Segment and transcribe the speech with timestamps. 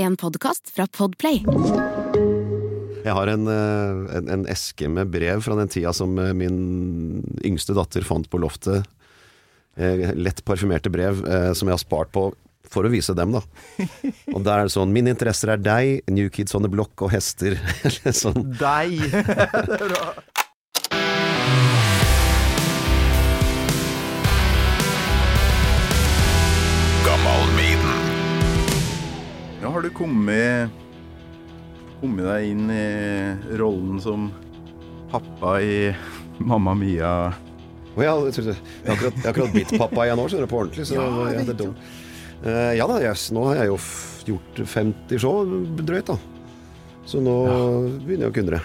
[0.00, 1.42] En podkast fra Podplay.
[3.04, 7.20] Jeg har en, eh, en, en eske med brev fra den tida som eh, min
[7.44, 8.86] yngste datter fant på loftet.
[9.76, 11.20] Eh, Lett parfymerte brev
[11.56, 12.30] som jeg har spart på
[12.70, 13.40] for å vise dem, da.
[14.30, 17.10] Og der er det sånn Mine interesser er deg, New Kids on the Block og
[17.12, 17.58] hester.
[17.88, 18.52] Eller sånn.
[18.60, 19.00] Deg!
[29.90, 30.70] du kommet
[32.00, 34.30] Kommet deg inn i rollen som
[35.10, 35.90] pappa i
[36.50, 37.12] Mamma Mia?
[37.96, 38.54] Oh, ja, jeg, jeg,
[38.86, 40.86] har akkurat, jeg har akkurat blitt pappa igjen nå, skjønner du, på ordentlig.
[40.88, 41.88] Så Ja, ja, jeg det er dumt.
[42.40, 45.42] Eh, ja da, yes, nå har jeg jo f- gjort 50 show
[45.82, 46.16] drøyt, da.
[47.10, 47.34] Så nå
[48.06, 48.62] begynner jeg å kunne det.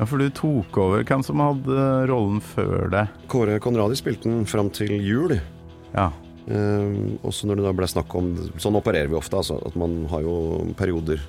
[0.00, 1.06] Ja, for du tok over.
[1.08, 3.14] Hvem som hadde rollen før deg?
[3.30, 5.38] Kåre Konradi spilte den fram til jul.
[5.94, 6.10] Ja.
[6.50, 9.60] Eh, også når det da ble snakk om Sånn opererer vi ofte, altså.
[9.66, 10.34] At man har jo
[10.78, 11.20] perioder.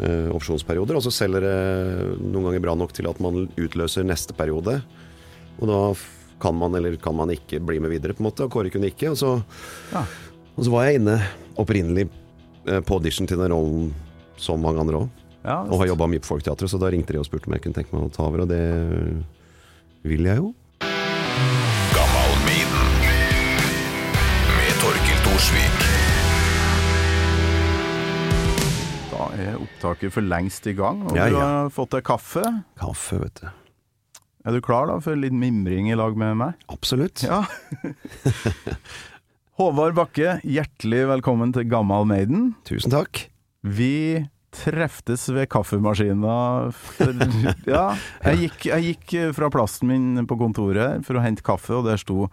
[0.00, 0.96] eh, opsjonsperioder.
[0.96, 4.78] Og så selger det noen ganger bra nok til at man utløser neste periode.
[5.60, 5.80] Og da
[6.42, 8.42] kan man eller kan man ikke bli med videre, på en måte.
[8.46, 9.10] Og Kåre kunne ikke.
[9.12, 9.44] Og så,
[9.92, 10.02] Ja.
[10.56, 11.20] og så var jeg inne
[11.56, 12.08] opprinnelig
[12.66, 13.92] eh, på audition til den rollen
[14.38, 15.08] som mange andre òg.
[15.44, 17.62] ja Og har jobba mye på Folketeatret, så da ringte de og spurte om jeg
[17.62, 19.24] kunne tenke meg å ta over, og det
[20.02, 20.54] vil jeg jo.
[25.42, 25.72] Torkil
[29.10, 31.46] Da er opptaket for lengst i gang, og Ja, du ja.
[31.64, 32.42] har fått deg kaffe.
[32.78, 33.48] Kaffe, vet du.
[34.46, 36.54] Er du klar da for litt mimring i lag med meg?
[36.72, 37.22] Absolutt.
[37.26, 37.42] Ja.
[39.60, 42.54] Håvard Bakke, hjertelig velkommen til Gammal Maiden.
[42.66, 43.26] Tusen takk.
[43.62, 47.12] Vi treftes ved kaffemaskina for,
[47.68, 47.84] Ja,
[48.26, 52.00] jeg gikk, jeg gikk fra plassen min på kontoret for å hente kaffe, og der
[52.00, 52.26] sto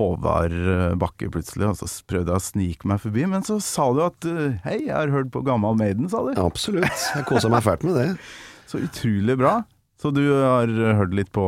[0.00, 0.54] Håvard
[1.00, 4.28] Bakke plutselig, og så prøvde jeg å snike meg forbi, men så sa du at
[4.28, 6.32] eh, hei, jeg har hørt på Gammal Maiden, sa du.
[6.40, 6.88] Absolutt.
[7.14, 8.08] Jeg kosa meg fælt med det.
[8.70, 9.60] Så utrolig bra.
[10.00, 11.44] Så du har hørt litt på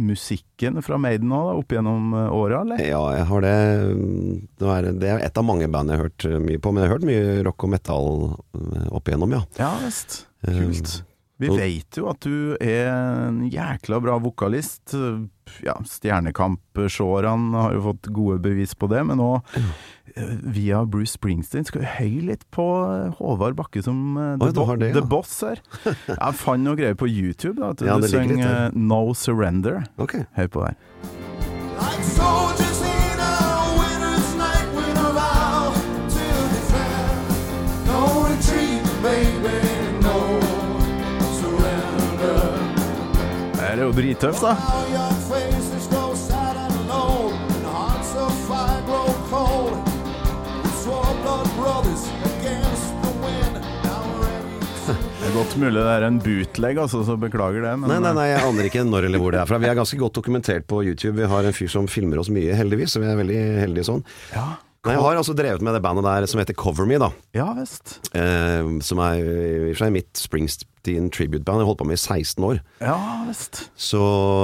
[0.00, 2.82] musikken fra Maiden nå, da, opp gjennom eh, åra, eller?
[2.82, 3.54] Ja, jeg har det.
[4.58, 6.96] Det er, et av mange band jeg har hørt eh, mye på, men jeg har
[6.96, 9.44] hørt mye rock og metal eh, opp igjennom, ja.
[9.60, 10.24] Ja visst.
[10.42, 10.96] Kult.
[11.42, 14.94] Vi veit vet jo at du er en jækla bra vokalist.
[15.64, 19.30] Ja, Stjernekamp-showerne har jo fått gode bevis på det, men nå
[20.14, 24.48] eh, via Bruce Springsteen skal vi høye litt på eh, Håvard Bakke som eh, Oi,
[24.48, 24.98] the, du bo det, ja.
[25.00, 25.62] the Boss her.
[26.14, 27.58] Jeg fant noe greier på YouTube.
[27.60, 28.78] da, at Ja, Du det synger der.
[28.78, 29.82] No Surrender.
[29.98, 30.24] Okay.
[30.38, 30.78] Hør på det her.
[31.74, 32.63] Like
[43.94, 44.32] we're da to
[54.84, 57.70] Det er godt mulig det er en bootleg, altså, så beklager det.
[57.80, 59.56] Men, Nei, nei, nei, jeg aner ikke når eller hvor det er fra.
[59.62, 61.16] Vi er ganske godt dokumentert på YouTube.
[61.16, 64.04] Vi har en fyr som filmer oss mye, heldigvis, så vi er veldig heldige sånn.
[64.34, 64.50] Ja,
[64.84, 67.08] Nei, jeg har altså drevet med det bandet der som heter Cover Me, da.
[67.32, 68.02] ja visst.
[68.12, 69.24] Eh, som er i
[69.62, 71.62] og for seg mitt Springsteen tribute-band.
[71.62, 72.60] Jeg holdt på med i 16 år.
[72.80, 73.70] Ja visst.
[73.76, 74.00] Så,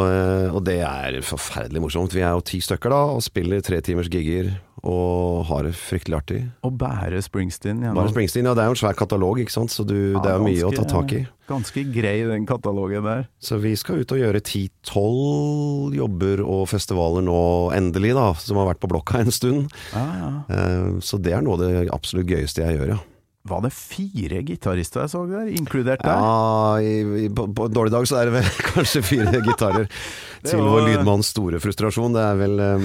[0.08, 2.14] eh, og det er forferdelig morsomt.
[2.16, 6.16] Vi er jo ti stykker da, og spiller tre timers gigger, og har det fryktelig
[6.16, 6.38] artig.
[6.64, 9.70] Og bære Springsteen gjennom Bære Springsteen, ja det er jo en svær katalog, ikke sant,
[9.74, 11.26] så du, det er jo mye å ta tak i.
[11.50, 13.26] Ganske grei den katalogen der.
[13.42, 17.36] Så vi skal ut og gjøre ti-tolv jobber og festivaler nå,
[17.76, 19.68] endelig da, som har vært på blokka en stund.
[19.92, 20.30] Ja, ja.
[20.48, 23.00] Eh, Så det er noe av det absolutt gøyeste jeg gjør, ja.
[23.48, 26.12] Var det fire gitarister jeg så der, inkludert deg?
[26.12, 29.86] Ja, i, i, på, på en dårlig dag så er det vel kanskje fire gitarer.
[30.50, 32.12] Til vår lydmanns store frustrasjon.
[32.16, 32.84] Det er vel um,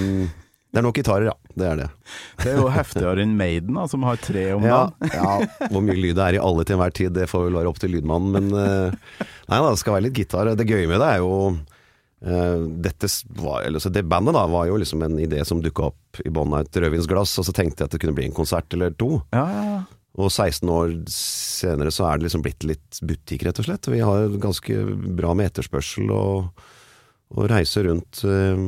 [0.72, 1.36] Det er nok gitarer, ja.
[1.56, 1.90] Det er det.
[2.42, 5.12] Det er jo heftigere enn Maiden, da, som har tre om Ja, dagen.
[5.20, 7.72] ja, Hvor mye lyd det er i alle til enhver tid, det får vel være
[7.72, 8.36] opp til lydmannen.
[8.36, 10.52] Men uh, nei da, det skal være litt gitar.
[10.56, 11.32] Det gøye med det er jo
[12.26, 13.06] Uh, dette
[13.38, 16.32] var, eller, så Det bandet da var jo liksom en idé som dukka opp i
[16.34, 18.96] bånn av et rødvinsglass, og så tenkte jeg at det kunne bli en konsert eller
[18.98, 19.20] to.
[19.36, 19.82] Ja, ja, ja.
[20.16, 23.90] Og 16 år senere så er det liksom blitt litt butikk, rett og slett.
[23.92, 24.78] Vi har ganske
[25.18, 26.62] bra med etterspørsel og,
[27.36, 28.22] og reiser rundt.
[28.24, 28.62] eh,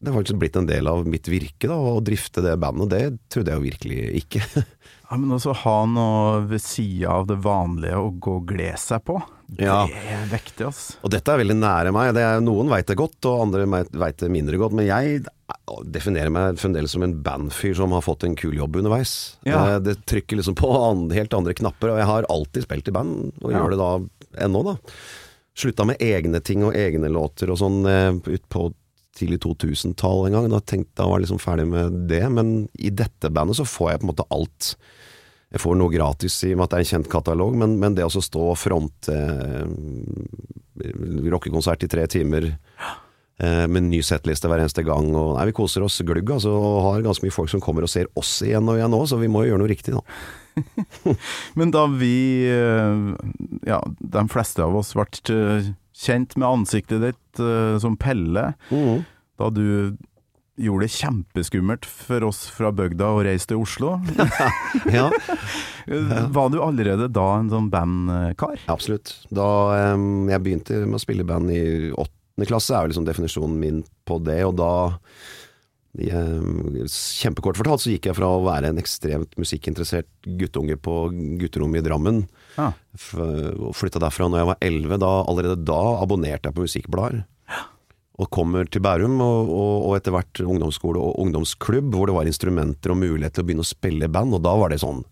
[0.00, 2.90] Det har faktisk blitt en del av mitt virke, da, å drifte det bandet.
[2.92, 4.42] Det trodde jeg jo virkelig ikke.
[5.10, 9.04] ja men også ha noe ved sida av det vanlige å gå og glede seg
[9.06, 9.16] på.
[9.60, 9.84] Ja.
[9.88, 10.82] Det er vektig, ass.
[11.04, 12.10] Og dette er veldig nære meg.
[12.16, 13.64] Det er, noen veit det godt, og andre
[13.94, 14.76] veit det mindre godt.
[14.76, 15.24] Men jeg
[15.94, 19.16] definerer meg fremdeles som en bandfyr som har fått en kul jobb underveis.
[19.46, 19.62] Ja.
[19.76, 20.68] Eh, Det trykker liksom på
[21.14, 23.60] helt andre knapper, og jeg har alltid spilt i band, og Ja.
[23.62, 24.76] gjør det da ennå, da.
[25.56, 28.72] Slutta med egne ting og egne låter og sånn utpå ut på
[29.18, 30.50] tidlig 2000-tall en gang.
[30.52, 34.02] Da tenkte jeg var liksom ferdig med det, men i dette bandet så får jeg
[34.02, 34.74] på en måte alt
[35.54, 37.94] jeg får noe gratis i og med at det er en kjent katalog, men, men
[37.94, 39.62] det å stå og fronte eh,
[41.30, 45.86] rockekonsert i tre timer eh, med ny settliste hver eneste gang, og nei, vi koser
[45.86, 48.80] oss glugg, altså, og har ganske mye folk som kommer og ser oss igjen og
[48.80, 50.02] igjen òg, så vi må jo gjøre noe riktig, da.
[51.58, 52.16] Men da vi,
[52.50, 53.06] eh,
[53.70, 53.78] ja,
[54.18, 55.06] de fleste av oss ble
[55.38, 58.50] eh, kjent med ansiktet ditt uh, som Pelle,
[59.38, 59.94] da du
[60.54, 63.96] gjorde det kjempeskummelt for oss fra bygda å reise til Oslo.
[64.94, 65.08] Ja,
[66.30, 68.60] Var du allerede da en sånn bandkar?
[68.70, 69.16] absolutt.
[69.34, 69.46] Da
[69.96, 73.82] um, jeg begynte med å spille band i åttende klasse, er jo liksom definisjonen min
[74.06, 74.70] på det, og da
[75.94, 80.08] jeg, Kjempekort fortalt så gikk jeg fra å være en ekstremt musikkinteressert
[80.40, 80.96] guttunge på
[81.42, 82.70] gutterommet i Drammen, Ja.
[83.74, 84.98] flytta derfra når jeg var elleve.
[85.02, 87.24] Da, allerede da abonnerte jeg på musikkblader.
[88.14, 92.30] Og kommer til Bærum, og, og, og etter hvert ungdomsskole og ungdomsklubb, hvor det var
[92.30, 95.02] instrumenter og mulighet til å begynne å spille band, og da var det sånn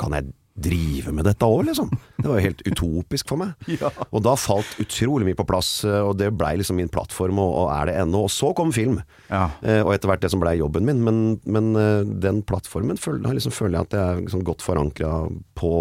[0.00, 1.90] Kan jeg drive med dette òg, liksom?
[2.16, 3.52] Det var jo helt utopisk for meg.
[3.78, 3.90] Ja.
[4.08, 7.68] Og da falt utrolig mye på plass, og det blei liksom min plattform, og, og
[7.76, 8.24] er det ennå.
[8.26, 8.98] Og så kom film.
[9.28, 9.44] Ja.
[9.62, 11.04] Eh, og etter hvert det som blei jobben min.
[11.04, 15.12] Men, men eh, den plattformen føler, liksom, føler jeg at jeg er liksom godt forankra
[15.58, 15.72] på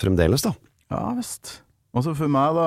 [0.00, 0.52] fremdeles, da.
[0.92, 1.62] Ja visst.
[1.96, 2.64] Og så for meg, da.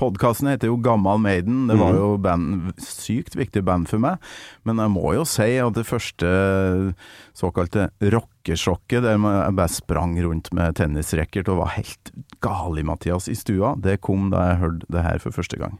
[0.00, 1.66] Podkasten heter jo Gammal Maiden.
[1.68, 1.98] Det var Mhm.
[2.00, 4.16] jo band, sykt viktig band for meg.
[4.64, 6.94] Men jeg må jo si at det første
[7.36, 12.10] såkalte rockesjokket, der jeg bare sprang rundt med tennisracket og var helt
[12.40, 15.78] gal i Mathias i stua, det kom da jeg hørte det her for første gang.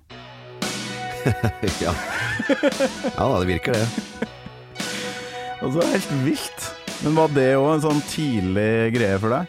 [1.80, 1.94] ja.
[3.16, 3.88] ja da, det virker det.
[5.58, 6.66] Altså, helt vilt.
[7.02, 9.48] Men var det òg en sånn tidlig greie for deg?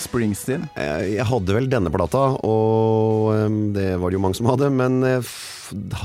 [0.00, 0.66] Springsteen?
[0.76, 4.70] Jeg, jeg hadde vel denne plata, og eh, det var det jo mange som hadde,
[4.74, 5.34] men eh,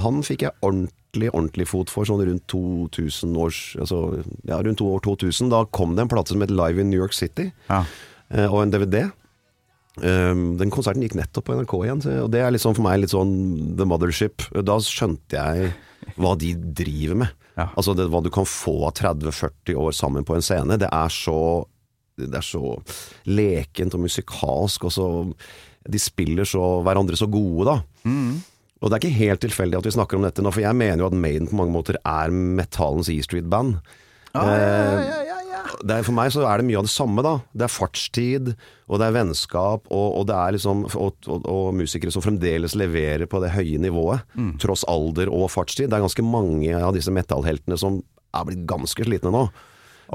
[0.02, 4.88] han fikk jeg ordentlig, ordentlig fot for sånn rundt 2000 års Altså, ja, rundt to
[4.92, 5.52] år 2000.
[5.54, 7.50] Da kom det en plate som het Live in New York City.
[7.70, 7.84] Ja.
[8.34, 9.10] eh, og en DVD.
[10.02, 13.12] Um, den konserten gikk nettopp på NRK igjen, og det er liksom for meg litt
[13.12, 13.34] sånn
[13.76, 14.46] The Mothership.
[14.64, 15.74] Da skjønte jeg
[16.16, 17.34] hva de driver med.
[17.60, 17.68] Ja.
[17.76, 20.80] Altså det, hva du kan få av 30-40 år sammen på en scene.
[20.80, 21.36] Det er så
[22.30, 22.76] Det er så
[23.26, 25.08] lekent og musikalsk, og så
[25.90, 27.80] De spiller så hverandre så gode, da.
[28.82, 31.02] Og det er ikke helt tilfeldig at vi snakker om dette nå, for jeg mener
[31.04, 33.76] jo at Maiden på mange måter er metallens E Street-band.
[34.34, 35.10] Eh,
[35.86, 37.34] det er, for meg så er det mye av det samme, da.
[37.54, 38.52] Det er fartstid,
[38.90, 42.76] og det er vennskap, og, og det er liksom og, og, og musikere som fremdeles
[42.78, 44.22] leverer på det høye nivået,
[44.62, 45.90] tross alder og fartstid.
[45.90, 48.02] Det er ganske mange av disse metallheltene som
[48.34, 49.48] er blitt ganske slitne nå.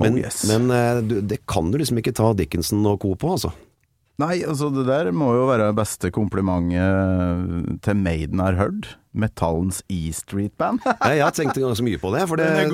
[0.01, 0.43] Men, Oh, yes.
[0.51, 3.15] men eh, du, det kan du liksom ikke ta Dickinson og co.
[3.17, 3.53] på, altså.
[4.17, 8.95] Nei, altså det der må jo være det beste komplimentet til Maiden har hørt.
[9.17, 10.81] Metallens E Street Band.
[11.09, 12.23] Jeg har tenkt ganske mye på det.
[12.29, 12.71] For det, er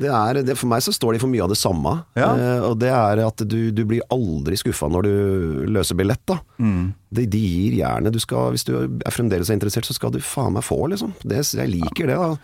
[0.00, 1.92] det er, det, for meg så står de for mye av det samme.
[2.16, 2.30] Ja.
[2.36, 5.14] Eh, og det er at du, du blir aldri skuffa når du
[5.76, 6.24] løser billett.
[6.28, 6.92] da Mm.
[7.14, 8.14] de, de gir jernet.
[8.16, 11.12] Hvis du er fremdeles er interessert, så skal du faen meg få, liksom.
[11.24, 12.16] Det, jeg liker det.
[12.20, 12.36] da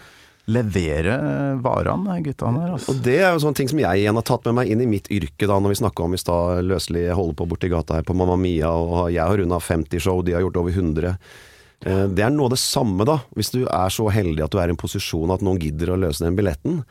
[0.48, 1.16] Levere
[1.62, 2.94] varene, guttene her, altså.
[2.94, 4.88] Og det er jo sånne ting som jeg igjen har tatt med meg inn i
[4.90, 7.98] mitt yrke, da når vi snakka om i stad løselig jeg holder på borti gata
[8.00, 11.14] her på Mamma Mia, og jeg har runda 50 show, de har gjort over 100.
[11.84, 13.20] Eh, Det er noe av det samme, da.
[13.36, 16.00] Hvis du er så heldig at du er i en posisjon at noen gidder å
[16.00, 16.82] løse den billetten.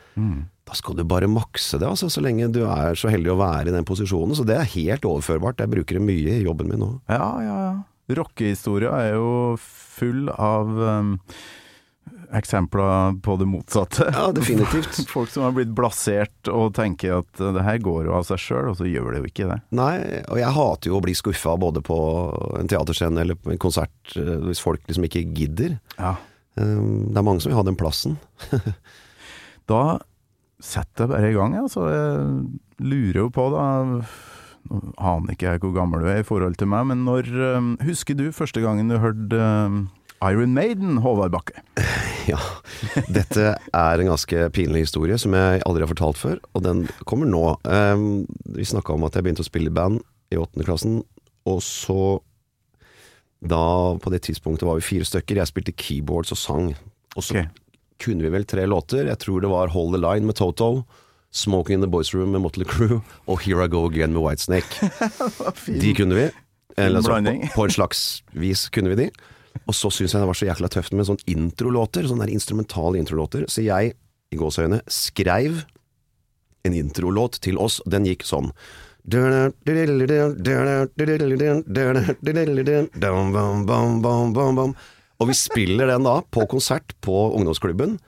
[0.70, 3.68] Da skal du bare makse det, altså, så lenge du er så heldig å være
[3.68, 4.36] i den posisjonen.
[4.38, 5.58] Så det er helt overførbart.
[5.58, 6.90] Jeg bruker det mye i jobben min nå.
[7.10, 7.72] Ja, ja, ja.
[8.14, 11.12] Rockehistoria er jo full av um,
[12.36, 14.06] eksempler på det motsatte.
[14.14, 15.00] Ja, definitivt.
[15.14, 18.40] Folk som har blitt blasert og tenker at uh, det her går jo av seg
[18.42, 19.58] sjøl, og så gjør det jo ikke det.
[19.76, 19.92] Nei,
[20.30, 21.98] og jeg hater jo å bli skuffa både på
[22.60, 25.78] en teaterscene eller på en konsert eh, hvis folk liksom ikke gidder.
[25.98, 26.14] Ja.
[26.58, 26.76] Eh,
[27.10, 28.18] Det er mange som vil ha den plassen.
[29.70, 30.00] Da
[30.60, 31.84] setter jeg bare i gang, altså.
[31.84, 33.66] Så jeg lurer jo på, da
[34.70, 37.70] Nå aner ikke jeg hvor gammel du er i forhold til meg, men når um,
[37.86, 39.78] Husker du første gangen du hørte um,
[40.24, 41.62] Iron Maiden, Håvard Bakke?
[42.28, 42.38] Ja,
[43.10, 47.26] dette er en ganske pinlig historie som jeg aldri har fortalt før, og den kommer
[47.26, 47.56] nå.
[47.64, 51.00] Um, Vi snakka om at jeg begynte å spille i band i åttende klassen,
[51.48, 52.20] og så
[53.40, 56.66] Da, på det tidspunktet var vi fire stykker, jeg spilte keyboards og sang.
[57.16, 57.46] Og så okay.
[58.04, 59.08] kunne vi vel tre låter.
[59.08, 60.84] Jeg tror det var Hold the Line med Toto,
[61.32, 64.90] Smoking in the Boys Room med Motley Crew og Here I Go Again med Whitesnake.
[65.82, 66.28] De kunne vi.
[66.76, 68.02] Eller, altså, på, på en slags
[68.36, 69.10] vis kunne vi de.
[69.66, 73.00] Og så syns jeg det var så jækla tøft med sånne introlåter, sånne der instrumentale
[73.00, 73.46] introlåter.
[73.50, 73.94] Så jeg,
[74.30, 75.62] i gåseøyne, skreiv
[76.66, 77.80] en introlåt til oss.
[77.88, 78.52] Den gikk sånn.
[85.20, 87.98] Og vi spiller den da på konsert på ungdomsklubben.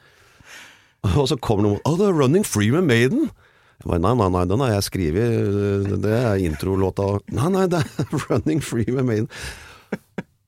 [1.16, 3.32] Og så kommer noen Oh, det er Running Free med Maiden!
[3.82, 7.16] Bare, nei, nei, nei, den har jeg skrevet, det er introlåta.
[7.34, 9.26] Nei, nei, det er 'Running Free with Maiden'.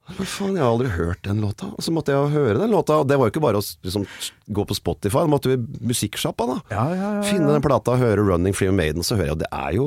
[0.05, 1.71] Men faen, jeg har aldri hørt den låta.
[1.73, 4.05] Og så måtte jeg høre den låta, og det var jo ikke bare å liksom,
[4.53, 6.57] gå på Spotify, da måtte vi i musikksjappa, da.
[6.69, 9.39] Ja, ja, ja, Finne den plata og høre 'Running Free with Maiden', så hører jeg
[9.39, 9.87] at det er jo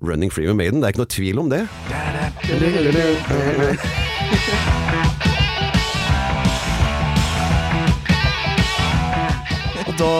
[0.00, 0.80] 'Running Free with Maiden'.
[0.80, 1.68] Det er ikke noe tvil om det.
[9.92, 10.12] Og da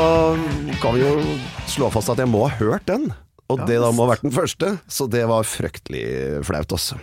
[0.83, 1.13] kan vi jo
[1.73, 3.09] slå fast at jeg må ha hørt den.
[3.49, 6.99] Og det da må ha vært den første, så det var fryktelig flaut, altså.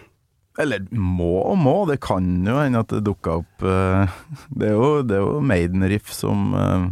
[0.59, 4.17] Eller må og må, det kan jo hende at det dukka opp eh,
[4.59, 6.89] Det er jo, det er jo Maiden-riff som eh,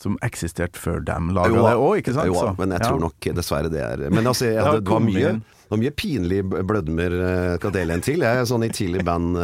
[0.00, 2.30] som eksisterte før dem laga det òg, ikke sant?
[2.30, 2.86] Jo, Så, men jeg ja.
[2.88, 5.32] tror nok dessverre det er Men altså, jeg hadde, det, var mye,
[5.68, 7.16] var mye pinlige blødmer.
[7.26, 8.24] eh, skal dele en til.
[8.24, 9.36] Jeg er sånn i tidlig band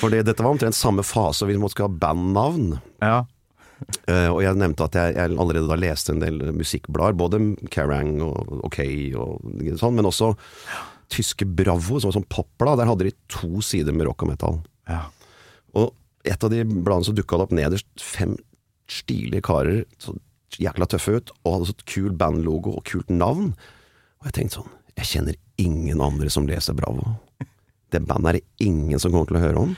[0.00, 2.78] For dette var omtrent samme fase, og vi måtte ha bandnavn.
[3.04, 3.26] Ja.
[4.08, 7.40] Uh, og jeg nevnte at jeg, jeg allerede da leste en del musikkblader, både
[7.74, 8.80] Kerrang og OK
[9.20, 9.44] og
[9.76, 10.32] sånn, men også
[11.12, 12.78] tyske Bravo, som var sånn popblad.
[12.80, 14.62] Der hadde de to sider med rock og metal.
[14.88, 15.04] ja.
[15.74, 15.90] Og
[16.24, 18.36] et av de bladene så dukka opp nederst fem
[18.88, 20.14] stilige karer, så
[20.62, 23.50] jækla tøffe ut, og hadde sånn kul bandlogo og kult navn.
[24.22, 27.16] Og jeg tenkte sånn, jeg kjenner ingen andre som leser Bravo.
[27.90, 29.74] Det bandet er det ingen som kommer til å høre om.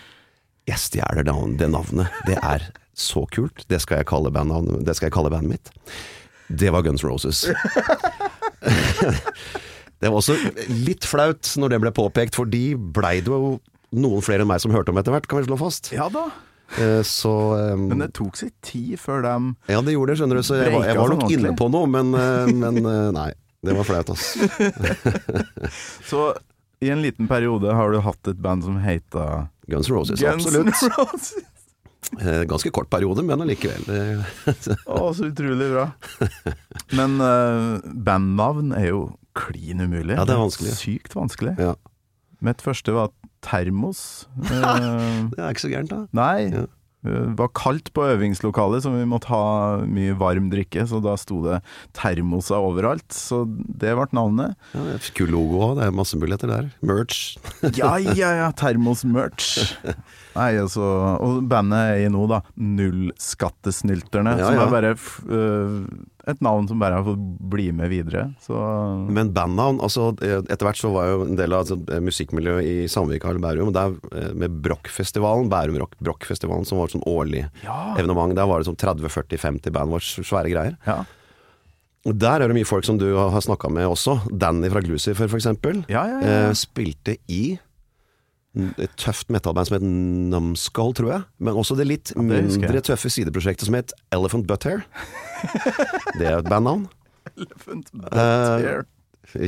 [0.68, 2.12] Jeg stjeler det navnet.
[2.28, 3.64] Det er så kult.
[3.68, 5.72] Det skal jeg kalle, bandnavnet- det skal jeg kalle bandet mitt.
[6.48, 7.46] Det var Guns Roses.
[10.06, 10.36] det var også
[10.86, 13.56] litt flaut når det ble påpekt, for de blei det jo
[13.96, 15.90] noen flere enn meg som hørte om etter hvert, kan vi slå fast.
[15.94, 16.28] ja da.
[16.82, 19.34] Eh, Så um, Men det tok sin tid før de
[19.70, 20.42] Ja, det gjorde det, skjønner du.
[20.46, 23.28] Så jeg var, jeg var nok sånn inne på noe, men, eh, men eh, nei.
[23.66, 24.32] Det var flaut, ass.
[26.10, 26.22] Så
[26.82, 30.82] i en liten periode har du hatt et band som heita Guns Roses, Guns absolutt.
[30.98, 31.32] Roses.
[32.50, 33.86] Ganske kort periode, men allikevel.
[34.86, 35.88] Å, så utrolig bra.
[36.98, 39.00] Men uh, bandnavn er jo
[39.36, 40.16] klin umulig.
[40.16, 40.72] Ja, det er vanskelig.
[40.80, 41.56] Sykt vanskelig.
[41.60, 41.74] Ja.
[42.44, 43.12] Mitt første var
[43.46, 44.24] termos.
[44.50, 46.02] Eh, Det er ikke så gærent, da.
[46.16, 46.48] nei.
[46.52, 46.64] Ja.
[47.06, 50.82] Det var kaldt på øvingslokalet, så vi måtte ha mye varm drikke.
[50.90, 51.60] Så da sto det
[51.94, 53.06] termoser overalt.
[53.14, 54.56] Så det ble navnet.
[54.74, 56.72] Ja, det er Kul logo òg, det er masse muligheter der.
[56.82, 57.36] Merch.
[57.78, 59.52] Ja, ja, ja, termos-merch.
[60.40, 60.82] Nei, altså,
[61.22, 62.40] og bandet er i nå, da.
[62.58, 64.34] Nullskattesnylterne.
[64.40, 64.94] Ja, Som er bare
[65.30, 65.78] øh,
[66.26, 67.20] et navn som bare har fått
[67.52, 68.24] bli med videre.
[68.42, 68.56] Så
[69.10, 73.30] Men bandnavn altså Etter hvert så var jo en del av altså, musikkmiljøet i Sandvika
[73.30, 77.94] eller Bærum, der eh, med Brokkfestivalen, Bærum Rock Brokkfestivalen, som var et sånn årlig Ja.
[77.98, 78.34] evenement.
[78.34, 80.76] Der var det sånn 30-40-50 band, var svære greier.
[80.86, 81.04] ja.
[82.06, 84.20] Der er det mye folk som du har snakka med også.
[84.30, 85.80] Danny fra Glucifer, eksempel.
[85.90, 86.34] Ja, ja, ja.
[86.50, 87.58] Eh, spilte i
[88.56, 91.24] et tøft metalband som het Numskull, tror jeg.
[91.38, 94.84] Men også det litt det mindre tøffe sideprosjektet som het Elephant Butthair.
[96.18, 96.86] det er et bandnavn.
[97.36, 98.12] Elephant Butthair.
[98.16, 98.84] Uh, here.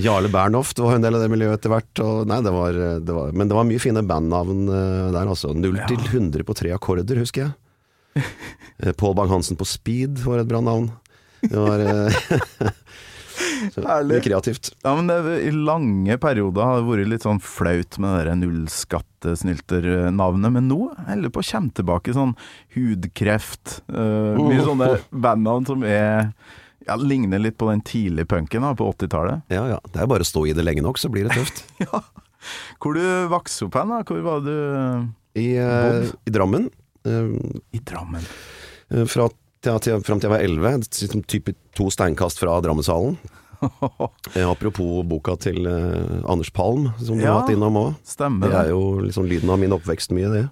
[0.03, 2.03] Jarle Bernhoft var en del av det miljøet etter hvert.
[2.29, 5.53] Nei, det var, det var, men det var mye fine bandnavn eh, der, altså.
[5.55, 8.25] 0 til 100 på tre akkorder, husker jeg.
[8.79, 10.91] Eh, Pål Bang-Hansen på speed var et bra navn.
[11.43, 12.19] Det var eh,
[13.75, 14.21] så, Herlig.
[14.27, 14.65] kreativt.
[14.85, 15.17] Ja, men det,
[15.47, 21.25] I lange perioder har det vært litt sånn flaut med det nullskattesnylternavnet, men nå holder
[21.29, 22.35] det på å komme tilbake sånn
[22.77, 23.67] hudkreft.
[23.93, 26.09] uh, mye sånne bandnavn som er
[26.89, 29.39] ja, ligner litt på den tidlige punken da, på 80-tallet.
[29.53, 29.79] Ja ja.
[29.93, 31.57] Det er bare å stå i det lenge nok, så blir det tøft.
[31.85, 31.99] Ja.
[32.79, 33.03] Hvor du
[33.33, 33.91] vokste opp hen?
[33.91, 33.99] da?
[34.07, 34.53] Hvor var du
[35.43, 36.69] I, eh, i Drammen.
[37.05, 37.35] Uh,
[37.75, 38.23] I Drammen.
[38.95, 39.27] eh, fra
[39.63, 43.19] til, fram til jeg var 11, sånn type to steinkast fra Drammenshallen.
[44.39, 47.33] Eh, apropos boka til eh, Anders Palm, som du Ja.
[47.33, 47.97] har hatt innom òg.
[48.07, 48.53] Det det.
[48.55, 50.45] er jo liksom lyden av min oppvekst mye, det.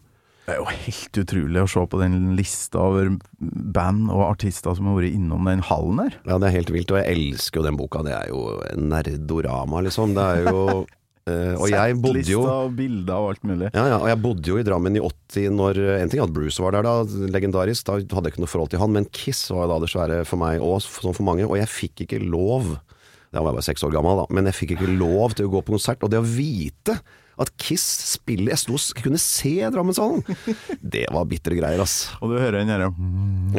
[0.46, 4.86] Det er jo helt utrolig å se på den lista over band og artister som
[4.90, 6.18] har vært innom den hallen her.
[6.26, 8.02] Ja, det er helt vilt, og jeg elsker jo den boka.
[8.02, 10.14] Det er jo en nerdorama, liksom.
[10.18, 10.86] Det er jo
[11.26, 13.70] eh, Og jeg bodde jo og bilder og alt mulig.
[13.74, 16.34] ja, ja, og jeg bodde jo i Drammen i 80 når En ting er at
[16.36, 16.96] Bruce var der da,
[17.36, 20.22] legendarisk, da hadde jeg ikke noe forhold til han, men Kiss var da det svære
[20.28, 22.76] for meg, og sånn for mange, og jeg fikk ikke lov
[23.34, 25.54] Da var jeg bare seks år gammel, da, men jeg fikk ikke lov til å
[25.58, 27.00] gå på konsert, og det å vite
[27.36, 27.82] at Kiss
[28.14, 30.22] spiller Jeg sto og kunne se Drammenshallen!
[30.96, 32.08] Det var bitre greier, ass.
[32.24, 32.88] Og du hører den derre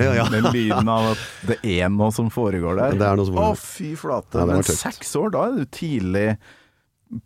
[0.01, 0.25] Ja, ja.
[0.33, 2.97] Den lyden av at det er noe som foregår der.
[2.97, 4.41] Det er noe som Å, fy flate.
[4.41, 6.25] Ja, Men seks år, da er du tidlig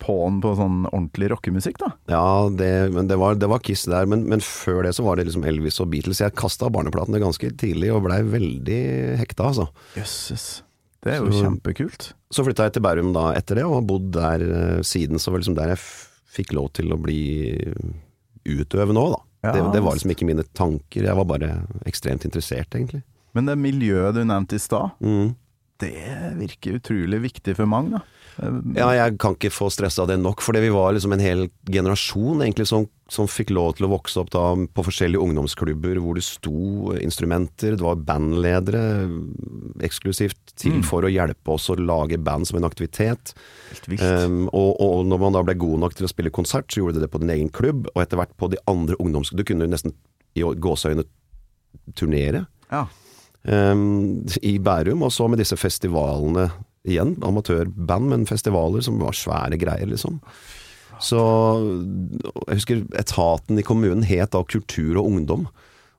[0.03, 1.91] på'n på sånn ordentlig rockemusikk, da.
[2.11, 5.17] Ja, det, men det var, det var Kiss der, men, men før det så var
[5.17, 6.21] det liksom Elvis og Beatles.
[6.21, 8.81] Jeg kasta barneplatene ganske tidlig og blei veldig
[9.21, 9.67] hekta, altså.
[9.97, 10.45] Jøsses.
[11.01, 12.11] Det er jo Så- kjempekult.
[12.31, 15.17] Så flytta jeg til Bærum da etter det, og har bodd der eh, siden.
[15.19, 15.81] Så var liksom der jeg
[16.31, 17.17] fikk lov til å bli
[18.47, 19.21] utøvende òg, da.
[19.41, 19.51] Ja.
[19.55, 21.50] Det, det var liksom ikke mine tanker, jeg var bare
[21.89, 23.01] ekstremt interessert, egentlig.
[23.33, 25.33] Men det miljøet du nevnte i stad, Mm.
[25.81, 25.93] det
[26.38, 28.01] virker utrolig viktig for mange, da.
[28.39, 32.41] Ja, jeg kan ikke få stressa det nok, fordi vi var liksom en hel generasjon
[32.41, 36.23] egentlig som, som fikk lov til å vokse opp da på forskjellige ungdomsklubber hvor det
[36.25, 38.81] sto instrumenter, det var bandledere
[39.83, 43.35] eksklusivt til for å hjelpe oss å lage band som en aktivitet.
[44.00, 47.00] Um, og, og når man da ble god nok til å spille konsert, så gjorde
[47.00, 49.43] de det på din egen klubb, og etter hvert på de andre ungdomsklubbene.
[49.43, 49.95] Du kunne nesten
[50.38, 51.03] i gåseøyne
[51.97, 52.85] turnere ja.
[53.43, 56.50] um, i Bærum, og så med disse festivalene
[56.88, 57.15] igjen.
[57.25, 60.19] Amatørband, men festivaler som var svære greier, liksom.
[61.01, 61.19] Så
[62.45, 65.47] jeg husker etaten i kommunen het da Kultur og ungdom.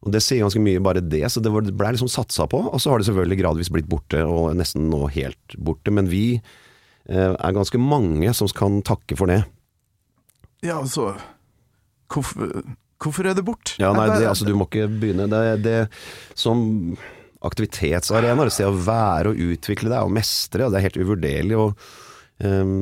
[0.03, 1.25] Og Det sier ganske mye, bare det.
[1.31, 2.59] Så det ble liksom satsa på.
[2.71, 5.95] Og så har det selvfølgelig gradvis blitt borte, og nesten nå helt borte.
[5.95, 9.43] Men vi eh, er ganske mange som kan takke for det.
[10.63, 11.13] ja, altså
[12.13, 12.63] hvorfor,
[13.03, 13.75] hvorfor er det bort?
[13.81, 15.79] Ja, nei, det, altså du må ikke begynne det, det
[16.39, 16.97] Som
[17.49, 21.59] aktivitetsarena, Se å være og utvikle deg og mestre, og det er helt uvurderlig.
[21.59, 21.77] og
[22.45, 22.73] um,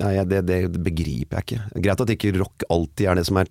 [0.00, 1.82] nei, det, det, begriper jeg ikke.
[1.86, 3.50] Greit at ikke rock alltid er det som er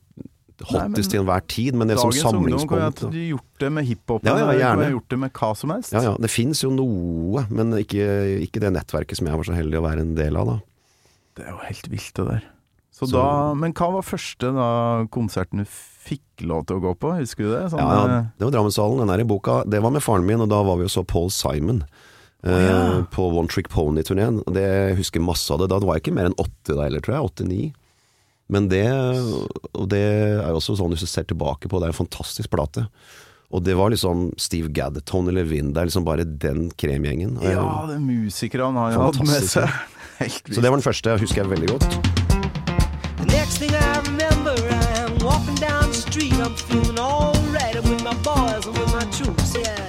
[0.63, 3.17] hottest til enhver tid, men det som Dagens ungdom kunne samlingspunkt.
[3.33, 4.91] gjort det med hiphop, Ja, ja, gjerne.
[4.93, 5.95] gjort det med hva som helst.
[5.95, 8.05] Ja, ja, det fins jo noe, men ikke,
[8.45, 10.57] ikke det nettverket som jeg var så heldig å være en del av, da.
[11.35, 12.43] Det er jo helt vilt, det der.
[12.93, 14.69] Så, Så- da, men hva var første da
[15.09, 15.65] konserten du
[16.03, 17.61] fikk lov til å gå på, husker du det?
[17.71, 19.61] Sånn, Ja, ja, eh, det var Drammenshallen, den her i boka.
[19.69, 21.83] Det var med faren min, og da var vi og så Paul Simon.
[22.43, 22.79] Oh, ja.
[23.13, 24.41] På One Trick Pony-turneen.
[24.51, 25.69] Jeg husker masse av det.
[25.71, 27.29] Da var jeg ikke mer enn åtte da heller, tror jeg.
[27.29, 27.61] Åtte-ni.
[28.51, 28.83] Men det,
[29.71, 32.51] og det er jo også sånn hvis du ser tilbake på, det er en fantastisk
[32.51, 32.85] plate.
[33.53, 37.37] Og det var liksom Steve Gadd, Tony Levin, det er liksom bare den kremgjengen.
[37.45, 38.03] Ja, det er
[38.81, 39.69] har han hatt med seg.
[39.69, 41.87] Helt Helt Så det var den første, husker jeg veldig godt.
[43.17, 43.82] The next thing I
[46.13, 46.33] street.
[46.45, 47.75] I'm feeling alright.
[47.75, 49.85] I'm with my boys and with my troops, yeah.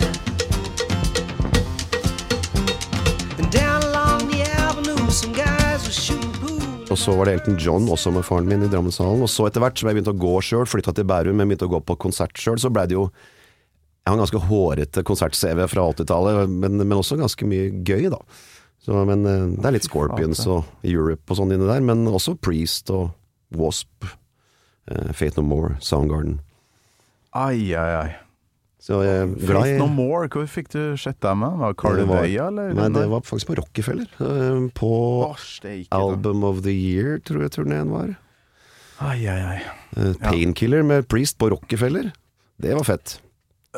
[3.39, 6.61] And down along the avenue, some guys were shooting pool.
[6.91, 9.23] Og så var det Elton John også med faren min i Drammenshallen.
[9.25, 11.69] Og så etter hvert som jeg begynte å gå sjøl, flytta til Bærum, men begynte
[11.69, 13.09] å gå på konsert sjøl, så blei det jo
[14.05, 18.19] Jeg har en ganske hårete konsert-CV fra 80-tallet, men, men også ganske mye gøy, da.
[18.85, 22.35] Så, men eh, det er litt Scorpions og Europe og sånn inni der, men også
[22.37, 23.15] Priest og
[23.57, 24.05] Wasp,
[25.13, 26.39] Fate No More, Soundgarden.
[27.35, 28.11] Ai, ai, ai.
[28.85, 31.55] Så jeg Faith No More, hvor fikk du sett dem med?
[31.59, 32.75] Var det Carl Det var- Veia, eller?
[32.77, 34.07] Nei, det var faktisk på Rockefeller.
[34.21, 36.47] eh, På Osh, Album da.
[36.49, 38.17] Of the Year, tror jeg turneen var.
[39.01, 39.63] Ai, ai, ai.
[39.97, 42.13] Eh, Painkiller med Priest på Rockefeller.
[42.61, 43.21] Det var fett.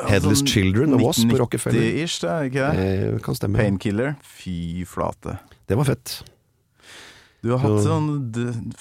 [0.09, 1.79] Headless Children og Wasp på Rockefeller.
[1.81, 3.13] 90-ish, det ikke det?
[3.13, 3.57] Eh, kan stemme.
[3.57, 4.15] Painkiller.
[4.21, 5.39] Fy flate.
[5.67, 6.21] Det var fett.
[7.45, 8.07] Du har hatt sånn,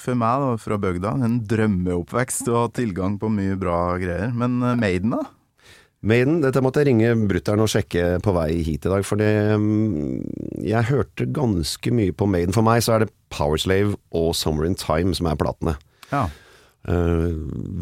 [0.00, 2.46] for meg da, fra bygda, en drømmeoppvekst.
[2.48, 4.32] Du har hatt tilgang på mye bra greier.
[4.34, 5.24] Men eh, Maiden, da?
[6.06, 9.30] Maiden, dette måtte jeg ringe brutter'n og sjekke på vei hit i dag, for det,
[9.58, 12.54] mm, jeg hørte ganske mye på Maiden.
[12.54, 15.76] For meg så er det Powerslave og Summer in Time som er platene.
[16.12, 16.28] Ja.
[16.86, 17.32] Eh,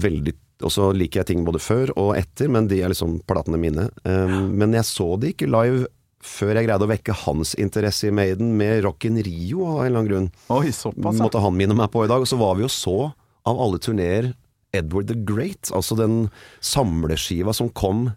[0.07, 0.33] veldig
[0.65, 3.89] Og så liker jeg ting både før og etter, men de er liksom platene mine.
[4.07, 5.85] Eh, Men jeg så de ikke live
[6.25, 9.87] før jeg greide å vekke hans interesse i Maiden med Rock in Rio av en
[9.87, 10.31] eller annen grunn.
[10.55, 11.27] Oi, såpass, ja.
[11.27, 12.25] måtte han minne meg på i dag.
[12.25, 12.97] Og så var vi jo så,
[13.45, 14.33] av alle turneer,
[14.75, 15.71] Edward the Great.
[15.77, 16.29] Altså den
[16.65, 18.09] samleskiva som kom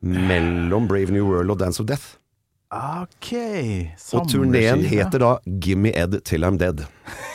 [0.00, 2.16] mellom Brave New World og Dance of Death.
[2.70, 3.32] Ok.
[4.14, 6.86] Og turneen heter da Gimme Ed Till I'm Dead.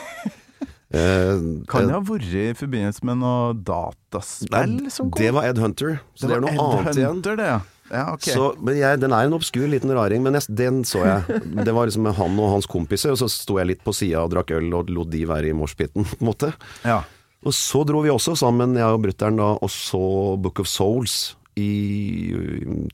[0.96, 5.20] Eh, Kan det eh, ha vært i forbindelse med noe dataspill nei, som kom?
[5.20, 7.10] det var Ed Hunter, så det, er noe Ed annet igjen.
[7.10, 7.58] Hunter, det, ja.
[7.92, 8.34] Ja okay.
[8.34, 11.42] Så, men jeg, den er en obskur liten raring, men jeg, den så jeg.
[11.66, 14.24] Det var liksom med han og hans kompiser, og så sto jeg litt på sida
[14.26, 16.54] og drakk øl og lot de være i moshpiten, på en måte.
[16.86, 17.04] ja.
[17.46, 20.00] Og så dro vi også sammen, jeg og brutter'n, og så
[20.42, 22.34] Book of Souls i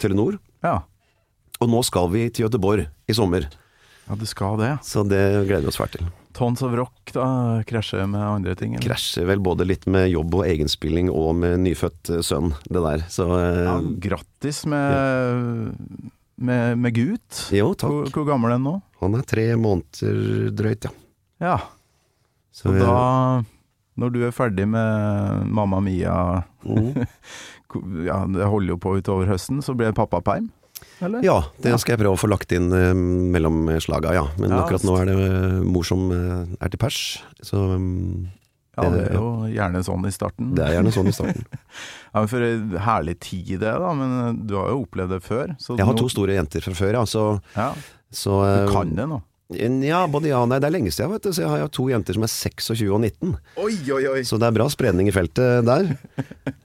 [0.01, 0.39] Telenor.
[0.65, 0.81] ja.
[1.61, 3.43] Og nå skal vi til Göteborg i sommer,
[4.09, 4.71] Ja, du skal det.
[4.83, 6.07] så det gleder vi oss fælt til.
[6.33, 7.25] Tons of Rock da
[7.67, 8.75] krasjer med andre ting?
[8.75, 8.85] eller?
[8.85, 13.05] Krasjer vel både litt med jobb og egenspilling og med nyfødt eh, sønn, det der.
[13.11, 13.75] Så eh, Ja,
[14.07, 15.75] grattis med,
[16.35, 17.45] med, med gutt.
[17.55, 18.11] jo, takk.
[18.15, 18.75] hvor gammel er han nå?
[19.01, 20.95] Han er tre måneder drøyt, ja.
[21.41, 21.57] Ja,
[22.53, 23.43] Så, eh, da
[23.97, 26.91] Når du er ferdig med Mamma Mia mm.
[28.09, 30.51] ja, Det holder jo på utover høsten, så blir det pappaperm?
[31.01, 31.23] Eller?
[31.25, 34.25] Ja, det skal jeg prøve å få lagt inn eh, mellom slaga, ja.
[34.41, 36.99] Men Ja, akkurat nå er det eh, mor som eh, er til pers.
[37.45, 38.27] Så mm,
[38.77, 40.53] Ja, det er jo gjerne sånn i starten.
[40.55, 41.47] det er gjerne sånn i starten.
[42.11, 43.91] Ja, men For en herlig tid det, da.
[43.95, 45.55] Men eh, du har jo opplevd det før.
[45.63, 47.03] Så Jeg har nå- to store jenter fra før, ja.
[47.07, 47.71] Så, Ja,
[48.11, 49.21] så du eh, kan det nå.
[49.51, 50.61] Ja, både ja og nei.
[50.63, 51.33] Det er lenge siden, vet du.
[51.35, 53.33] Så jeg har jo to jenter som er 26 og 19.
[53.59, 54.21] Oi, oi, oi!
[54.27, 55.89] Så det er bra spredning i feltet der.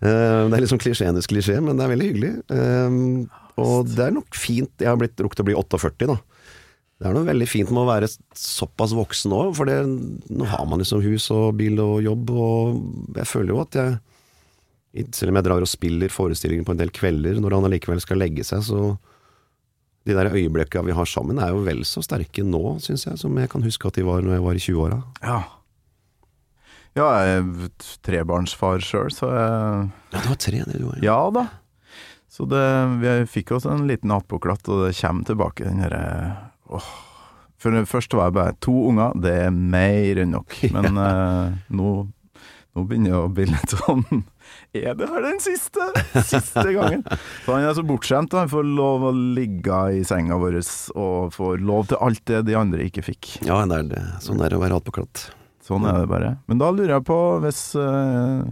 [0.06, 2.30] Eh, det er liksom klisjeenes klisjé, men det er veldig hyggelig.
[2.52, 2.98] Eh,
[3.56, 6.16] og det er nok fint Jeg har blitt rukket å bli 48, da.
[6.96, 9.82] Det er noe veldig fint med å være såpass voksen òg, for det,
[10.32, 13.98] nå har man liksom hus og bil og jobb, og jeg føler jo at jeg
[15.12, 18.16] Selv om jeg drar og spiller forestillinger på en del kvelder, når han allikevel skal
[18.22, 18.94] legge seg, så
[20.08, 23.36] De der øyeblikka vi har sammen, er jo vel så sterke nå, syns jeg, som
[23.36, 24.98] jeg kan huske at de var når jeg var i 20-åra.
[25.26, 25.40] Ja.
[26.96, 27.70] Ja, jeg er
[28.06, 31.00] trebarnsfar sjøl, så jeg Ja, du har tre, det du har.
[31.04, 31.44] Ja da.
[32.36, 32.62] Så det,
[33.00, 36.02] vi fikk oss en liten attpåklatt, og det kommer tilbake den derre
[36.68, 36.88] åh.
[37.56, 40.58] For første var jeg bare to unger, det er mer enn nok.
[40.76, 41.92] Men eh, nå,
[42.76, 44.04] nå begynner det å bli litt sånn
[44.76, 45.86] Er det her den siste?
[46.12, 47.06] Siste gangen?
[47.46, 48.36] Så han er så bortskjemt.
[48.36, 50.60] Han får lov å ligge i senga vår
[50.92, 53.32] og får lov til alt det de andre ikke fikk.
[53.48, 54.04] Ja, det er det.
[54.22, 55.30] Sånn er det å være attpåklatt.
[55.66, 56.36] Sånn er det bare.
[56.46, 58.44] Men da lurer jeg på, hvis eh,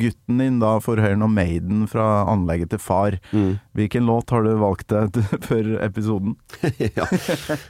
[0.00, 3.58] gutten din da får høre noe Maiden fra anlegget til far, Mm.
[3.76, 6.34] hvilken låt har du valgt deg før episoden?
[6.98, 7.06] ja.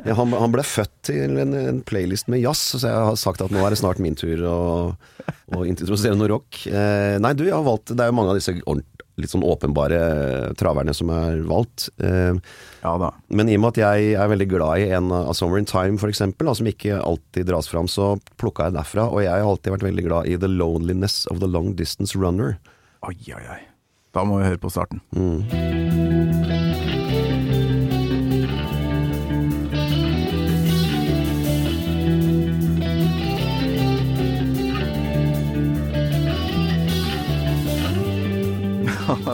[0.07, 3.43] Ja, han, han ble født til en, en playlist med jazz, så jeg har sagt
[3.45, 4.59] at nå er det snart min tur å,
[5.57, 6.63] å introdusere noe rock.
[6.67, 8.55] Eh, nei, du, jeg har valgt Det er jo mange av disse
[9.21, 9.99] litt sånn åpenbare
[10.59, 11.91] traverne som er valgt.
[12.01, 12.33] Eh,
[12.83, 15.69] Ja men i og med at jeg er veldig glad i en av Summer in
[15.71, 19.07] Time, eksempel, som ikke alltid dras fram, så plukka jeg derfra.
[19.07, 22.59] Og jeg har alltid vært veldig glad i The Loneliness of the Long Distance Runner.
[23.07, 23.63] Oi, oi, oi.
[24.13, 24.99] Da må vi høre på starten.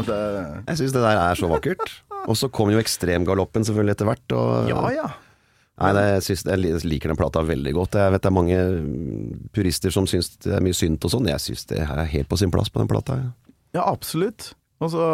[0.08, 2.07] det, Jeg syns det der er så vakkert.
[2.28, 4.36] Og så kom jo ekstremgaloppen selvfølgelig etter hvert.
[4.36, 5.08] Og, ja ja.
[5.78, 7.96] Nei, det, jeg, synes, jeg liker den plata veldig godt.
[8.00, 11.28] Jeg vet det er mange mm, purister som syns det er mye synt og sånn.
[11.30, 13.20] Jeg syns det er helt på sin plass på den plata.
[13.22, 13.30] ja.
[13.76, 14.52] Ja, absolutt.
[14.80, 15.04] Altså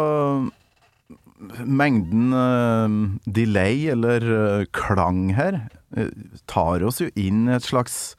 [1.67, 2.87] Mengden uh,
[3.27, 5.57] delay eller uh, klang her
[5.97, 6.07] uh,
[6.47, 8.15] tar oss jo inn i et slags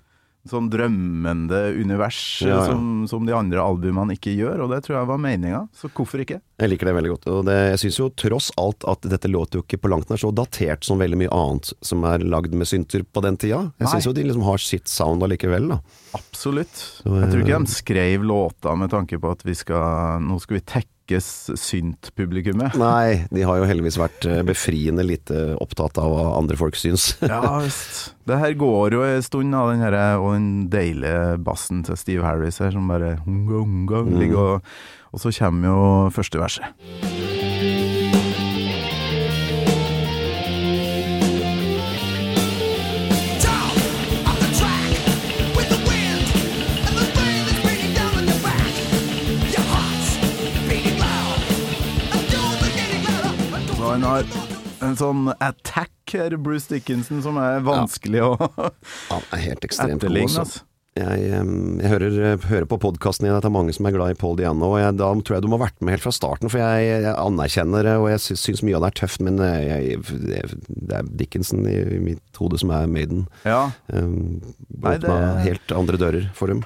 [0.50, 2.64] sånn drømmende univers Ja, ja.
[2.70, 6.22] Som, som de andre albumene ikke gjør, og det tror jeg var meninga, så hvorfor
[6.24, 6.40] ikke?
[6.56, 7.28] Jeg liker det veldig godt.
[7.34, 10.20] Og det, jeg syns jo tross alt at dette låter jo ikke på langt nær
[10.22, 13.66] så datert som veldig mye annet som er lagd med synter på den tida.
[13.82, 15.80] Jeg syns jo de liksom har sitt sound allikevel, da.
[16.16, 16.72] Absolutt.
[16.72, 20.38] Så, Jeg tror ikke eh, de skrev låta med tanke på at vi skal Nå
[20.40, 20.64] skal vi
[21.06, 22.74] tekkes synt-publikummet.
[22.82, 27.12] Nei, de har jo heldigvis vært eh, befriende lite opptatt av hva andre folk syns.
[27.26, 28.12] Ja visst.
[28.26, 32.26] Det her går jo en stund, da, den her, og den deilige bassen til Steve
[32.26, 34.18] Harris her, som bare unga, unga, Mm.
[34.20, 34.62] ligger og
[35.14, 37.35] Og så kommer jo første verset.
[54.86, 58.32] En sånn attack her, Bruce Dickinson, som er vanskelig å
[59.10, 60.46] Han er helt ekstremt god, altså.
[60.46, 60.64] Altså.
[60.96, 62.14] Jeg, jeg hører,
[62.48, 64.78] hører på podkasten din at det er mange som er glad i Paul Diano, og
[64.80, 67.12] jeg, da tror jeg du må ha vært med helt fra starten, for jeg, jeg
[67.20, 71.10] anerkjenner det, og jeg sy- syns mye av det er tøft, men eh, det er
[71.20, 73.26] Dickinson i, i mitt hode som er Maiden.
[73.44, 73.66] Ja.
[73.92, 74.40] Um,
[74.72, 76.64] Nei, det- helt andre dører for dem.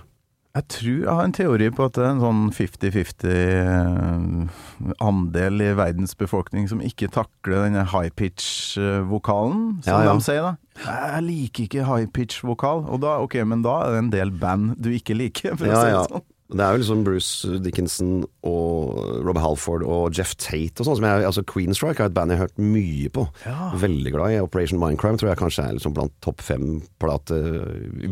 [0.51, 5.63] Jeg tror jeg har en teori på at det er en sånn 50-50 eh, andel
[5.63, 10.17] i verdens befolkning som ikke takler denne high pitch-vokalen, som Ja, ja.
[10.19, 10.57] de sier da.
[10.81, 14.75] Jeg liker ikke high pitch-vokal, og da, ok, men da er det en del band
[14.83, 16.03] du ikke liker, for å Ja, si ja.
[16.03, 16.27] det sånn.
[16.51, 21.05] Det er jo liksom Bruce Dickinson og Rob Halford og Jeff Tate og sånn.
[21.07, 23.23] Altså Queenstrike er et band jeg har hørt mye på.
[23.47, 23.69] Ja.
[23.79, 24.41] Veldig glad i.
[24.43, 27.39] Operation Mindcrime tror jeg kanskje er liksom blant topp fem-plate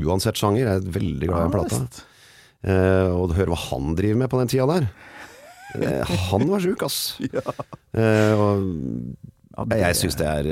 [0.07, 0.69] uansett sjanger.
[0.69, 1.81] Jeg er veldig glad i den plata.
[2.67, 4.89] Eh, og høre hva han driver med på den tida der.
[5.79, 7.19] Eh, han var sjuk, ass.
[7.99, 10.49] Eh, og jeg syns det er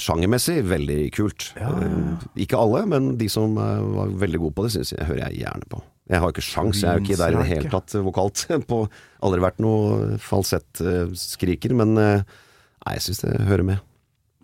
[0.00, 1.50] sjangermessig veldig kult.
[1.58, 2.12] Ja, ja, ja.
[2.40, 5.68] Ikke alle, men de som var veldig gode på det, synes jeg hører jeg gjerne
[5.68, 5.82] på.
[6.08, 8.46] Jeg har ikke sjans, jeg er jo ikke der i det hele tatt vokalt.
[8.70, 8.78] På,
[9.26, 13.84] aldri vært noe falsettskriker, men nei, jeg syns det hører med.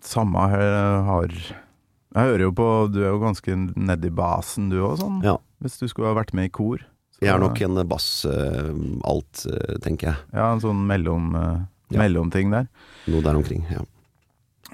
[0.05, 0.67] Samme her
[1.07, 5.23] har Jeg hører jo på Du er jo ganske nedi basen du òg, sånn.
[5.25, 5.39] Ja.
[5.61, 6.77] Hvis du skulle ha vært med i kor.
[7.13, 10.17] Så- Jeg er nok en bass-alt, uh, tenker jeg.
[10.33, 11.99] Ja, en sånn mellom, eh, Ja.
[11.99, 12.67] mellomting der.
[13.07, 13.65] Noe der omkring.
[13.69, 13.81] Ja.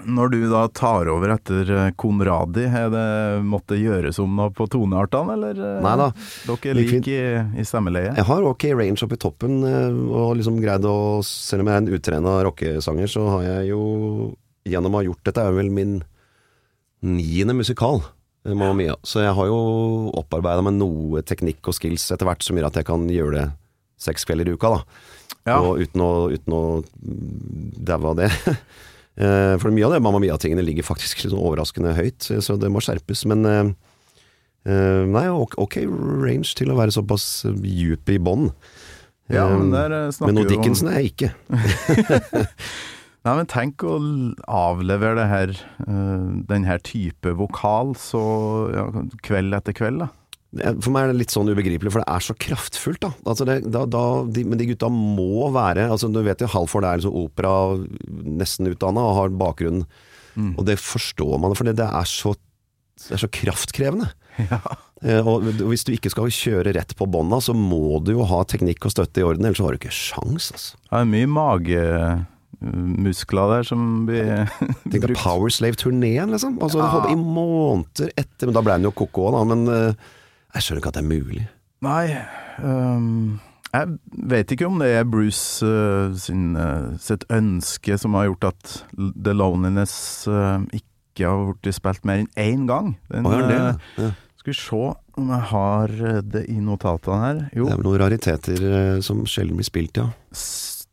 [0.06, 4.68] Når du da tar over etter eh, Konradi, er det måtte gjøres om noe på
[4.70, 5.58] toneartene, eller?
[5.58, 6.12] eh, Nei da.
[6.46, 8.16] Dere Gikk like liker i, i stemmeleie?
[8.16, 11.74] Jeg har ok range oppe i toppen, eh, og liksom greid å Selv om jeg
[11.74, 14.38] er en utrena rockesanger, så har jeg jo
[14.70, 16.04] gjennom å ha gjort Dette er vel min
[17.04, 18.04] niende musikal.
[18.48, 18.96] Eh, Mamma Mia.
[19.04, 19.60] Så jeg har jo
[20.18, 23.46] opparbeida meg noe teknikk og skills etter hvert som gjør at jeg kan gjøre det
[24.02, 24.82] seks kvelder i uka, da.
[25.48, 25.62] Ja.
[25.62, 26.62] Og uten å, uten å
[26.98, 28.32] daue av det.
[29.18, 32.70] Eh, for mye av det Mamma Mia-tingene ligger faktisk litt sånn overraskende høyt, så det
[32.70, 33.24] må skjerpes.
[33.26, 33.72] Men eh,
[35.10, 35.80] nei, ok,
[36.22, 38.52] range til å være såpass djup i bånn.
[39.34, 41.32] Ja, men der snakker men noe Dickinson er jeg ikke.
[43.28, 43.98] Nei, men tenk å
[44.48, 45.52] avlevere det her,
[45.84, 48.22] eh, den her type vokal så
[48.72, 48.86] ja,
[49.28, 50.14] kveld etter kveld, da.
[50.80, 53.10] For meg er det litt sånn ubegripelig, for det er så kraftfullt, da.
[53.28, 56.88] Altså det, da, da de, men de gutta må være altså Du vet jo Halford
[56.88, 57.52] er liksom opera
[58.40, 59.84] nesten utdanna og har bakgrunn,
[60.38, 60.52] Mm.
[60.54, 62.36] og det forstår man, for det, det, er, så,
[63.02, 64.12] det er så kraftkrevende.
[65.06, 68.40] Eh, og hvis du ikke skal kjøre rett på bånda, så må du jo ha
[68.50, 70.80] teknikk og støtte i orden, ellers har du ikke sjans, altså.
[70.88, 71.28] Det er mye
[72.62, 74.48] magemuskler der som blir
[74.92, 76.58] Tenk deg Powerslave-turneen, liksom.
[76.62, 77.06] Altså, Ja.
[77.12, 79.44] I måneder etter Men da ble han jo ko-ko, da.
[79.48, 80.10] Men uh,
[80.56, 81.48] jeg skjønner ikke at det er mulig.
[81.86, 82.04] Nei,
[82.58, 83.40] Um,
[83.70, 83.98] jeg
[84.32, 88.78] vet ikke om det er Bruce uh, sin, uh, sitt ønske som har gjort at
[88.98, 90.26] The Loneliness
[90.74, 92.96] ikke har blitt spilt mer enn én gang.
[93.12, 93.60] Den, Å, ja, det,
[94.02, 94.10] ja.
[94.40, 94.82] skal vi se
[95.18, 95.94] om jeg har
[96.30, 97.44] det i notatene her.
[97.58, 98.66] Jo, det er vel noen rariteter
[99.06, 100.10] som sjelden blir spilt, ja.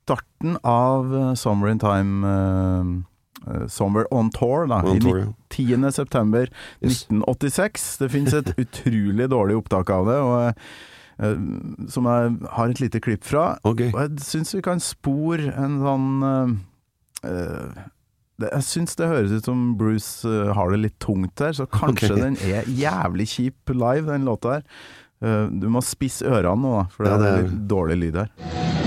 [0.04, 5.26] Starten av øh, Summer in Time øh, Summer on Tour, da, On i tour, ja.
[5.50, 5.90] 10.
[5.92, 6.46] september
[6.82, 7.04] Yes.
[7.04, 7.96] 1986.
[8.00, 10.62] Det finnes et utrolig dårlig opptak av det, og,
[11.20, 11.34] eh,
[11.92, 13.58] som jeg har et lite klipp fra.
[13.64, 13.90] Okay.
[13.92, 16.54] Og jeg syns vi kan spore en sånn eh,
[17.30, 17.82] eh,
[18.40, 21.68] det, Jeg syns det høres ut som Bruce uh, har det litt tungt her, så
[21.70, 22.22] kanskje okay.
[22.24, 24.64] den er jævlig kjip live, den låta her.
[25.22, 28.00] Uh, du må spisse ørene nå, da, for det, Ja, det er er- litt dårlig
[28.02, 28.83] lyd her.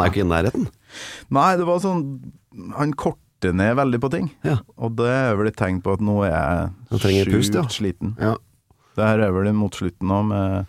[0.00, 0.68] Han er jo ikke i nærheten.
[1.36, 2.04] Nei, det var sånn
[2.78, 4.30] Han korter ned veldig på ting.
[4.44, 4.58] Ja.
[4.76, 6.32] Og det er vel et tegn på at nå er
[6.90, 7.62] jeg sjukt ja.
[7.72, 8.16] sliten.
[8.20, 8.34] Ja.
[8.98, 10.66] Det her er vel mot slutten nå med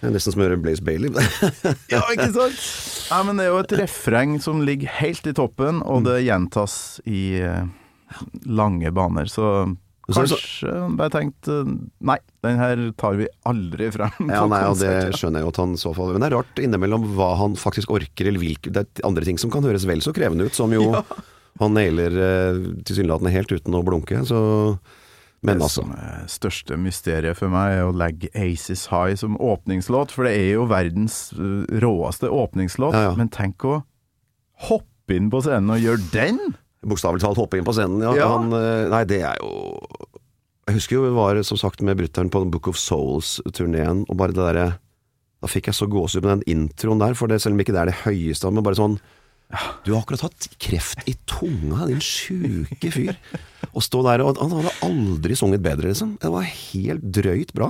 [0.00, 1.08] Det er nesten som å høre Blaze Bailey.
[1.94, 2.58] Ja, ikke sant?
[3.08, 6.04] Ja, men det er jo et refreng som ligger helt i toppen, og Mm.
[6.10, 6.74] det gjentas
[7.06, 7.64] i eh,
[8.44, 9.30] lange baner.
[9.32, 9.46] Så
[10.06, 11.68] det kanskje bare tenkt eh,
[12.04, 15.60] Nei, den her tar vi aldri frem Ja, nei, og det skjønner jeg jo at
[15.62, 18.84] han så fall Men det er rart innimellom hva han faktisk orker, eller hvilke Det
[18.84, 20.90] er andre ting som kan høres vel så krevende ut, som jo
[21.62, 24.24] han nailer eh, tilsynelatende helt uten å blunke.
[24.26, 24.38] Så
[25.44, 25.84] Men det altså.
[25.94, 30.48] er største mysteriet for meg er å legge Aces High som åpningslåt, for det er
[30.56, 32.96] jo verdens eh, råeste åpningslåt.
[32.98, 33.14] Ja, ja.
[33.18, 33.84] Men tenk å
[34.66, 36.42] hoppe inn på scenen og gjøre den!
[36.84, 38.12] Bokstavelig talt hoppe inn på scenen, ja.
[38.18, 38.28] Ja.
[38.34, 39.50] Han, eh, nei, det er jo
[40.68, 44.36] Jeg husker jo vi var som sagt med brutter'n på Book of Souls-turneen, og bare
[44.36, 44.68] det derre
[45.42, 47.82] Da fikk jeg så gåsehud med den introen der, for det, selv om ikke det
[47.82, 48.98] er det høyeste, men bare sånn
[49.84, 53.18] Du har akkurat hatt kreft i tunga, din sjuke fyr.
[53.76, 56.16] Å stå der og Han hadde aldri sunget bedre, liksom.
[56.22, 57.68] Det var helt drøyt bra.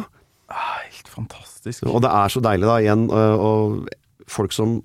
[0.54, 1.82] Helt fantastisk.
[1.90, 3.90] Og det er så deilig, da, igjen, og
[4.30, 4.78] folk som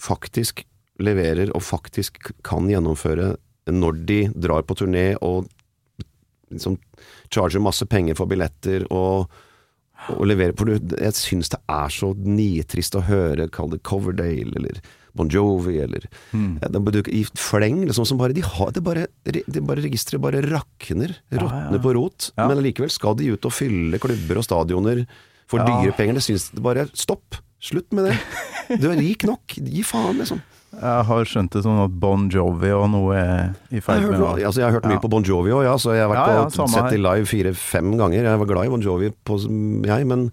[0.00, 0.62] faktisk
[1.02, 3.34] leverer og faktisk kan gjennomføre
[3.68, 5.46] når de drar på turné og
[6.52, 6.78] liksom
[7.32, 9.28] charger masse penger for billetter og,
[10.14, 14.80] og leverer For jeg syns det er så nitrist å høre, kall det Coverdale eller
[15.18, 19.62] Bon Jovi eller ja, de, I fleng, liksom, som bare De har det bare, de
[19.64, 21.82] bare Registeret bare rakner, råtner ja.
[21.82, 22.30] på rot.
[22.36, 22.46] Ja.
[22.48, 25.04] Men likevel skal de ut og fylle klubber og stadioner
[25.48, 25.80] for Ja.
[25.82, 26.18] dyre penger.
[26.20, 27.40] Det syns det bare Stopp!
[27.58, 28.18] Slutt med det.
[28.82, 29.56] Du er rik nok.
[29.58, 30.38] Gi faen, liksom.
[30.72, 33.38] Jeg har skjønt det sånn at Bon Jovi og noe er
[33.72, 35.02] i Jeg ferd med å altså, jeg har hørt mye Ja.
[35.02, 37.26] på Bon Jovi òg, ja, så jeg har vært Ja, ja, på sett de live
[37.26, 38.28] fire-fem ganger.
[38.28, 39.38] Jeg var glad i Bon Jovi, på,
[39.88, 40.28] jeg, men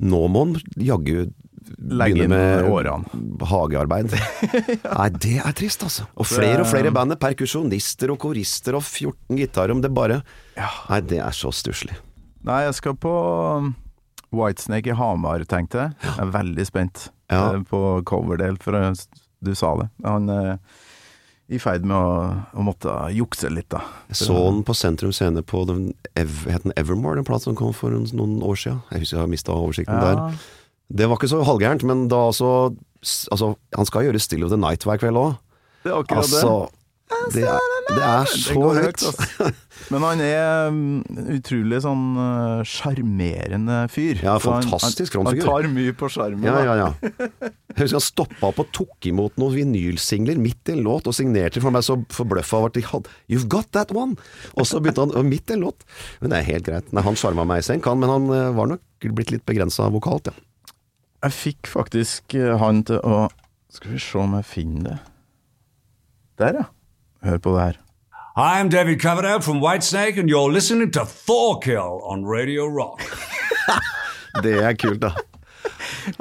[0.00, 1.28] nå må han jaggu
[1.78, 3.20] legge begynne inn med årene.
[3.46, 4.10] hagearbeid.
[4.98, 6.08] Nei, det er trist, altså.
[6.16, 10.22] Og flere og flere band, perkusjonister og korister og 14 gitarer, om det bare
[10.56, 11.94] Nei, det er så stusslig.
[12.42, 13.12] Nei, jeg skal på
[13.60, 13.74] um,
[14.34, 15.94] Whitesnake i Hamar, tenkte jeg.
[16.08, 17.52] Jeg er veldig spent Ja.
[17.54, 18.90] eh, på coverdel, for eh,
[19.44, 19.88] du sa det.
[20.04, 20.58] Han er
[21.50, 22.10] i ferd med å,
[22.54, 23.82] å måtte jukse litt, da.
[24.12, 27.58] Jeg så han på Sentrum Scene på den, Ev, het den Evermore, den platen som
[27.58, 28.82] kom for noen, år siden.
[28.92, 30.38] Jeg husker jeg har mista oversikten der.
[30.90, 32.70] Det var ikke så halvgærent, men da altså,
[33.30, 35.34] altså Han skal gjøre Still of the Night hver kveld òg.
[35.84, 36.79] det er akkurat Altså, det
[37.10, 39.02] er, det er så Det går høyt.
[39.10, 39.48] altså.
[39.90, 40.80] Men han er um,
[41.34, 44.20] utrolig sånn uh, sjarmerende fyr.
[44.22, 45.48] Ja, han- fantastisk han, frontfigur.
[45.50, 46.46] han tar mye på sjarmen.
[46.46, 46.90] Ja, ja, ja.
[47.74, 51.16] Jeg husker han stoppa opp og tok imot noen vinylsingler midt i en låt, og
[51.16, 54.16] signerte for meg så forbløffa over at de hadde You've got that one!
[54.54, 55.86] Og så begynte han midt i en låt.
[56.20, 56.92] Men det er helt greit.
[56.94, 59.88] Nei, han sjarma meg i senk, han, men han eh, var nok blitt litt begrensa
[59.90, 60.36] vokalt, ja.
[61.26, 63.26] Jeg fikk faktisk eh, han til å
[63.74, 64.98] Skal vi se om jeg finner det.
[66.40, 66.68] Der, ja.
[67.24, 67.78] Hør på det her.
[68.36, 73.02] Hi, I'm David Coverdale from Whitesnake, and you're listening to Thorkill on Radio Rock.
[74.44, 75.10] Det er kult, da.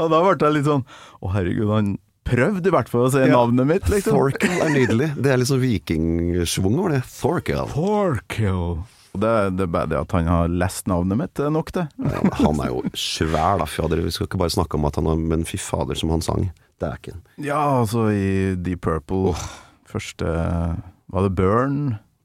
[0.02, 0.82] Og da ble jeg litt sånn
[1.22, 1.92] Å, herregud, han
[2.28, 3.30] prøvde i hvert fall å si Ja.
[3.32, 4.18] navnet mitt, liksom.
[4.18, 5.12] Thorkill er nydelig.
[5.16, 7.04] Det er litt sånn vikingsvung over det.
[7.14, 7.70] Thorkill.
[7.72, 8.66] Thorkill.
[9.14, 11.86] Det, det er bare det at han har lest navnet mitt, det er nok, det.
[12.12, 13.70] Ja, han er jo svær, da.
[13.70, 14.02] fjader.
[14.06, 16.50] Vi skal ikke bare snakke om at han har Men fy fader, som han sang.
[16.82, 17.22] Dæken.
[17.44, 19.36] Ja, altså i Deep Purple
[19.90, 20.26] Første
[21.10, 21.78] Var det Burn?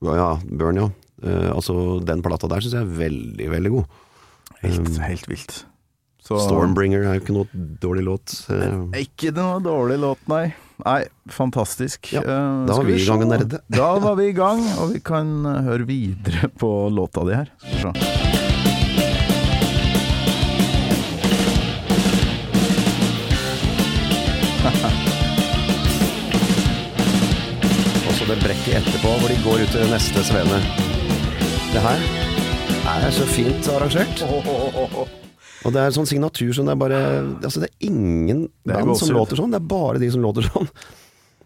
[0.05, 0.88] Ja, Burn, ja.
[1.24, 1.74] Uh, altså,
[2.05, 4.00] den plata der syns jeg er veldig, veldig god.
[4.64, 5.55] Helt, Um, helt vilt.
[6.24, 8.35] Så Stormbringer er jo ikke noe dårlig låt.
[8.48, 10.46] Uh, Ikke noe dårlig låt, nei.
[10.85, 12.09] Nei, fantastisk.
[12.16, 13.29] Ja, Eh, da var vi i gang se.
[13.31, 13.61] nerde.
[13.70, 17.53] Da var vi i gang, og vi kan høre videre på låta di her.
[17.61, 18.53] Skal vi se.
[28.35, 30.57] Det brekket etterpå, hvor de går ut til neste svene.
[31.70, 32.01] Det her
[33.05, 34.23] er så fint arrangert.
[35.64, 36.99] Og det er sånn signatur som det er bare
[37.38, 40.25] Altså, det er ingen Det er band som låter sånn, det er bare de som
[40.25, 40.66] låter sånn.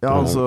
[0.02, 0.44] Ja, altså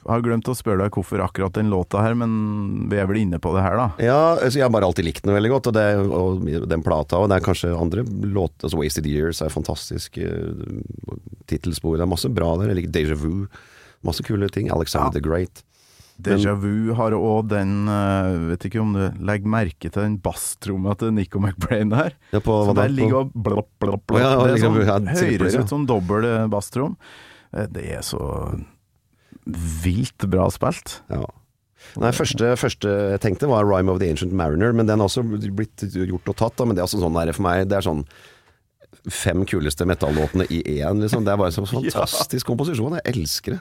[0.00, 3.20] Jeg har glemt å spørre deg hvorfor akkurat den låta her, men vi er vel
[3.24, 3.88] inne på det her, da.
[4.00, 5.88] Ja, altså jeg har bare alltid likt den veldig godt, og, det,
[6.20, 10.20] og den plata, og det er kanskje andre låter altså Wasted Years er fantastisk.
[10.20, 10.78] Uh,
[11.50, 12.70] Tittelspor, det er masse bra der.
[12.70, 13.50] Jeg liker Deja Vu.
[14.06, 14.70] Masse kule ting.
[14.72, 15.62] Alexander the Great.
[16.20, 20.92] Deja Vu har òg den eh, Vet ikke om du legger merke til den basstromma
[21.00, 22.12] til Nico McBrain der?
[22.34, 24.18] Ja, på, Så der ligger og blopp, blopp, blopp.
[24.18, 24.76] Å ja, det sånn,
[25.08, 26.98] høres ut som dobbel eh, basstrom.
[27.56, 28.20] Eh, Det er så
[29.84, 31.00] vilt bra spilt.
[31.10, 31.24] Ja.
[32.00, 35.24] Nei, første, første jeg tenkte var Rhyme of the Ancient Mariner, men den har også
[35.24, 36.58] blitt gjort og tatt.
[36.60, 36.66] Da.
[36.68, 38.04] Men det er også sånn der for meg Det er sånn
[39.08, 41.24] fem kuleste metallåtene i én, liksom.
[41.24, 42.98] Det er bare en fantastisk komposisjon.
[43.00, 43.60] Jeg elsker det.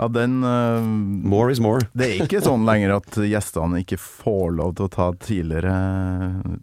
[0.00, 0.80] Ja, den uh,
[1.28, 1.84] More is more.
[1.92, 5.74] Det er ikke sånn lenger at gjestene ikke får lov til å ta tidligere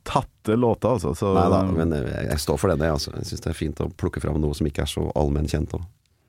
[0.03, 1.13] tatte låter, altså.
[1.15, 2.79] Så, Nei da, men jeg, jeg står for det.
[2.83, 2.97] jeg.
[2.97, 3.13] Altså.
[3.19, 5.77] Jeg syns det er fint å plukke fram noe som ikke er så allmennkjent.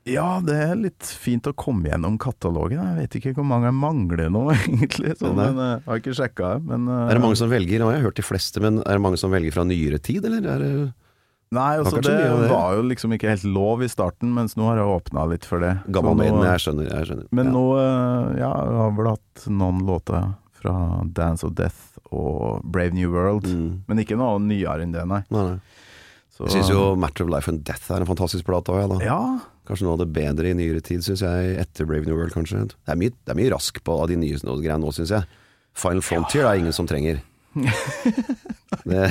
[0.08, 2.80] Ja, det er litt fint å komme gjennom katalogen.
[2.80, 5.16] Jeg vet ikke hvor mange jeg mangler nå, egentlig.
[5.20, 6.54] Så, men, eh, jeg har ikke sjekka.
[6.64, 7.82] Men, eh, Er det mange som velger?
[7.82, 10.24] Nå har jeg hørt de fleste, men er det mange som velger fra nyere tid,
[10.28, 10.46] eller?
[10.54, 10.72] Er det
[11.50, 12.48] Nei, altså, det, det.
[12.50, 15.62] var jo liksom ikke helt lov i starten, mens nå har jeg åpna litt for
[15.62, 15.72] det.
[15.82, 16.44] Så gammel nå- maiden?
[16.46, 16.90] Jeg skjønner.
[16.92, 17.26] Jeg skjønner.
[17.34, 17.54] Men ja.
[17.56, 20.28] nå, eh, ja, jeg har vel hatt noen låter
[20.60, 20.74] fra
[21.16, 23.48] Dance of Death og Brave New World.
[23.50, 23.80] Mm.
[23.90, 25.24] Men ikke noe nyere enn det, nei.
[25.34, 25.88] Nei, nei.
[26.30, 28.90] Så, Jeg syns jo Matter of Life and Death er en fantastisk plate òg, ja,
[28.92, 29.00] da.
[29.04, 29.22] Ja,
[29.70, 32.64] Kanskje noe av det bedre i nyere tid, syns jeg, etter Brave New World, kanskje.
[32.72, 35.26] Det er mye, det er mye rask på av de nye greiene nå, syns jeg.
[35.78, 37.20] Final Frontier er ingen som trenger.
[38.90, 39.04] det,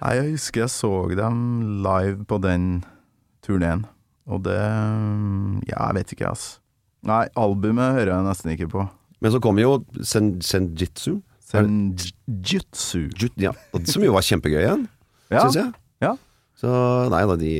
[0.00, 1.40] Nei, jeg husker jeg så dem
[1.84, 2.82] live på den
[3.44, 3.82] turneen,
[4.30, 4.56] og det
[5.68, 6.58] Ja, jeg vet ikke, ass.
[7.06, 8.86] Nei, albumet hører jeg nesten ikke på.
[9.20, 11.18] men så kommer jo Sen, Senjitsu,
[11.50, 13.08] Senjutsu.
[13.18, 13.52] Jut, ja,
[13.84, 14.86] som jo var kjempegøy igjen,
[15.32, 15.72] Ja, syns jeg.
[16.02, 16.14] ja.
[16.60, 16.68] Så
[17.12, 17.52] nei da, de,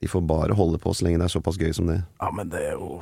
[0.00, 1.98] de får bare holde på så lenge det er såpass gøy som det.
[2.22, 3.00] Ja, men det er jo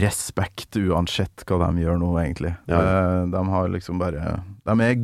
[0.00, 2.54] respekt uansett hva de gjør nå, egentlig.
[2.70, 2.80] Ja.
[2.80, 4.98] De, De har liksom bare De er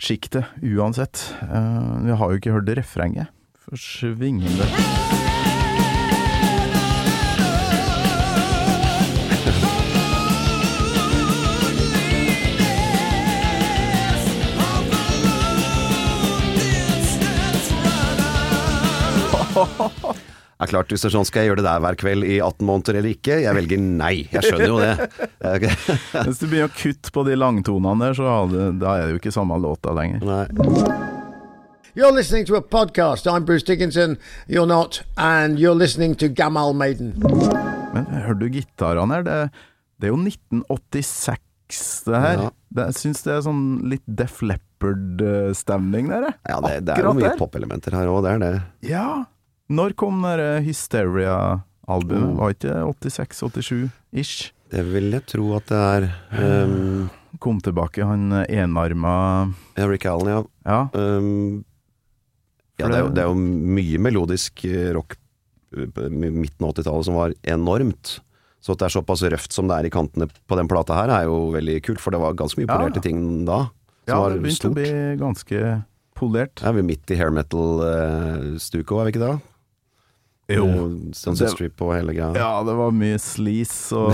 [0.00, 1.34] gudesjiktet uansett.
[1.42, 3.28] Eh, Vi har jo ikke hørt refrenget.
[3.68, 5.19] Forsvingende.
[20.66, 22.66] Er klart, hvis det er sånn, skal jeg gjøre det der hver kveld i 18
[22.68, 23.38] måneder eller ikke?
[23.44, 24.14] Jeg velger nei.
[24.32, 24.92] Jeg skjønner jo det.
[25.40, 25.70] Det
[26.26, 29.14] Hvis du begynner å kutte på de langtonene der, så har det, da er det
[29.16, 30.20] jo ikke samme låta lenger.
[30.26, 30.44] Nei.
[31.96, 33.26] You're listening to a podcast.
[33.26, 34.16] I'm Bruce Dickinson.
[34.46, 35.02] You're not.
[35.16, 37.16] And you're listening to Gamal Maiden.
[37.94, 39.24] Men hører du gitarene her?
[39.26, 39.38] Det,
[39.98, 42.44] det er jo 1986 det her.
[42.44, 42.52] Ja.
[42.70, 46.38] Det, jeg syns det er sånn litt Def Leppard-stemning der, jeg.
[46.52, 47.38] Ja, det, det er jo mye der.
[47.40, 48.52] popelementer her òg, det er det.
[48.92, 49.06] Ja.
[49.70, 52.32] Når kom det Hysteria-albumet?
[52.34, 52.38] Oh.
[52.40, 52.74] Var ikke
[53.06, 54.50] 86-87-ish?
[54.70, 56.06] Det vil jeg tro at det er.
[56.38, 57.08] Um,
[57.42, 59.12] Kom tilbake, han enarma
[59.78, 60.40] ja, Rick Allen, ja.
[60.66, 60.80] Ja.
[60.98, 61.62] Um,
[62.80, 63.36] ja det, er jo, det- er jo
[63.78, 65.14] mye melodisk eh, rock
[65.76, 68.16] eh, midten av 80-tallet som var enormt.
[68.60, 71.12] Så at det er såpass røft som det er i kantene på den plata her,
[71.20, 72.74] er jo veldig kult, for det var ganske mye Ja.
[72.76, 73.60] polerte ting da.
[74.08, 74.90] Som ja, det begynte å bli
[75.22, 75.62] ganske
[76.18, 76.62] polert.
[76.66, 79.34] Er vi midt i hair metal-stuket òg, er vi ikke det?
[80.50, 80.66] Jo.
[80.66, 80.74] Eh,
[81.16, 82.30] sånn Sunset Strip og hele greia.
[82.38, 84.10] Ja, det var mye sleaze og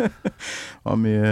[0.86, 1.30] var mye,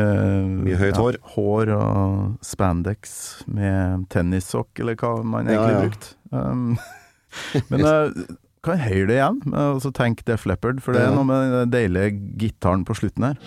[0.67, 1.19] mye høyt hår.
[1.19, 5.85] Ja, hår og spandex med tennissokk, eller hva man egentlig ja, ja.
[5.89, 6.15] brukte.
[6.35, 6.79] Um,
[7.71, 8.27] men jeg
[8.65, 11.29] kan jeg høre det igjen, eh, og så tenk Def Leppard, for det er noe
[11.29, 13.41] med den deilige gitaren på slutten her.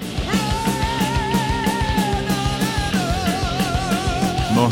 [4.58, 4.70] Nå.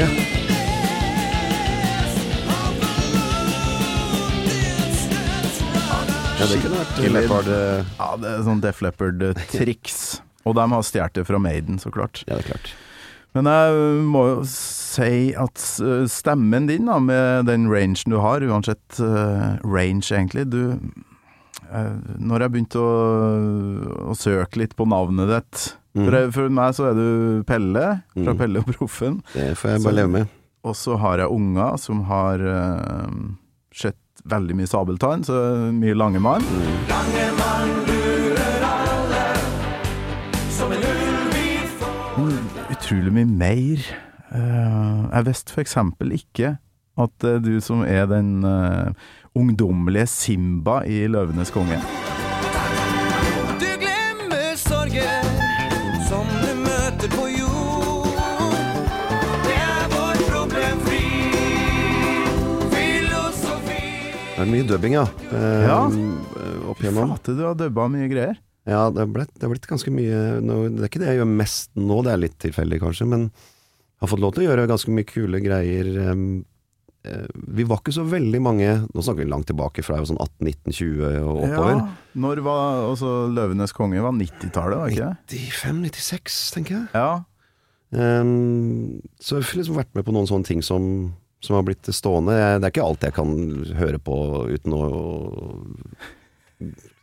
[0.00, 0.08] Ja.
[6.50, 9.98] Det kunne vært Leopard eh, Ja, det er sånn Def Leppard-triks.
[10.46, 12.24] Og de har stjålet det fra Maiden, så klart.
[12.26, 12.72] Ja, det er klart.
[13.32, 18.42] Men jeg må jo si at eh, stemmen din, da, med den rangen du har,
[18.44, 20.62] uansett eh, range egentlig du
[21.72, 22.90] Når jeg begynte å,
[24.12, 26.06] å søke litt på navnet ditt Mm.
[26.06, 27.82] for, jeg, for meg så er du Pelle,
[28.14, 28.38] fra Mm.
[28.38, 29.18] Pelle og Proffen.
[29.34, 30.30] Det får jeg Så- bare leve med.
[30.64, 33.10] Og så har jeg unger som har uh,
[33.76, 35.38] sett veldig mye sabeltann, så
[35.74, 36.44] mye Langemann.
[42.16, 42.38] Men
[42.70, 43.86] utrolig mye mer.
[44.32, 46.56] Eh, jeg visste eksempel ikke
[47.02, 48.92] at er du som er den eh,
[49.34, 51.80] ungdommelige Simba i Løvenes konge.
[64.42, 65.04] Det er mye dubbing, ja.
[65.30, 65.80] Eh, Ja.
[66.72, 67.12] Opp igjennom.
[67.12, 68.38] Flate, du har dubba mye greier.
[68.66, 71.18] Ja, det er, blitt, det er blitt ganske mye nå, Det er ikke det jeg
[71.18, 74.48] gjør mest nå, det er litt tilfeldig kanskje, men jeg har fått lov til å
[74.50, 75.88] gjøre ganske mye kule greier.
[77.04, 77.26] eh,
[77.58, 81.42] vi var ikke så veldig mange Nå snakker vi langt tilbake fra sånn 18-19-20 og
[81.42, 81.74] oppover.
[81.74, 84.00] Ja, når var også Løvenes konge?
[84.02, 85.42] var 90-tallet, var ikke det?
[85.62, 86.86] 95-96, tenker jeg.
[86.94, 87.24] Ja.
[87.92, 91.12] Em, så jeg har liksom vært med på noen sånne ting som,
[91.42, 92.36] som har blitt stående.
[92.38, 93.32] Jeg, det er ikke alt jeg kan
[93.78, 94.16] høre på
[94.52, 94.84] uten å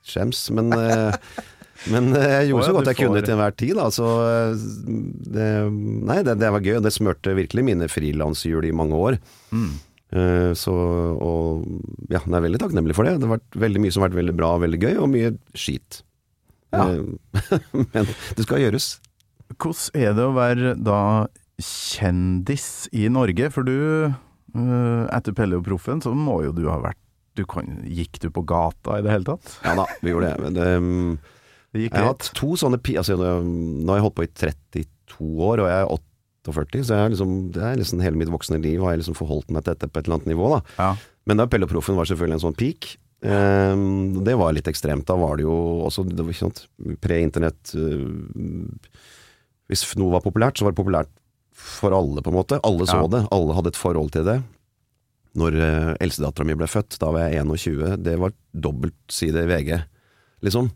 [0.09, 1.17] skjems, men, eh,
[1.93, 3.75] men eh, jeg gjorde så godt jeg kunne til enhver tid.
[3.79, 4.65] Da, så eh,
[5.35, 5.49] det,
[6.09, 9.21] nei, det, det var gøy, og det smørte virkelig mine frilanshjul i mange år.
[9.53, 9.69] Mm.
[10.57, 11.67] Så, og
[12.09, 13.19] ja, jeg er veldig takknemlig for det.
[13.21, 15.29] Det har vært veldig mye som har vært veldig bra og veldig gøy, og mye
[15.53, 15.99] skit.
[16.73, 16.87] Ja.
[17.93, 18.87] Men det skal gjøres.
[19.53, 21.01] Hvordan er det å være da
[21.61, 23.51] kjendis i Norge?
[23.53, 24.09] For du,
[24.53, 27.01] etter Pelle og Proffen, så må jo du ha vært
[27.37, 29.51] du kan, Gikk du på gata i det hele tatt?
[29.63, 30.43] Ja da, vi gjorde det.
[30.43, 31.11] Men det mm,
[31.69, 32.79] Det gikk Jeg har hatt to sånne.
[32.97, 35.91] Altså, nå har jeg holdt på i 32 år, og jeg er
[36.49, 39.53] 48, så jeg liksom, det er liksom hele mitt voksne liv har jeg liksom forholdt
[39.53, 40.49] meg til dette på et eller annet nivå.
[40.55, 40.59] da.
[40.79, 40.89] Ja.
[41.29, 42.89] Men da Pelle og Proffen var selvfølgelig en sånn peak.
[43.19, 45.05] Um, det var litt ekstremt.
[45.09, 46.25] Da var det jo også det
[47.03, 48.07] pre-internett uh,
[49.69, 51.11] Hvis noe var populært, så var det populært
[51.59, 52.59] for alle, på en måte.
[52.63, 53.07] Alle så Ja.
[53.11, 53.21] det.
[53.35, 54.37] Alle hadde et forhold til det.
[55.39, 59.75] Når uh, eldstedattera mi ble født, da var jeg 21, det var dobbeltside i VG,
[60.41, 60.71] liksom.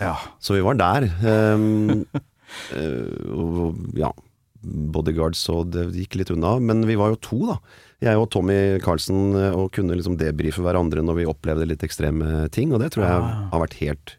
[0.00, 0.14] ja.
[0.40, 1.08] Så vi var der.
[1.28, 2.06] Um,
[2.72, 4.10] uh, ja,
[4.62, 6.56] bodyguards, og det gikk litt unna.
[6.62, 7.58] Men vi var jo to, da.
[8.02, 12.46] Jeg og Tommy Carlsen, eh, og kunne liksom debrife hverandre når vi opplevde litt ekstreme
[12.54, 12.72] ting.
[12.72, 13.48] Og det tror jeg Ah.
[13.52, 14.16] har vært helt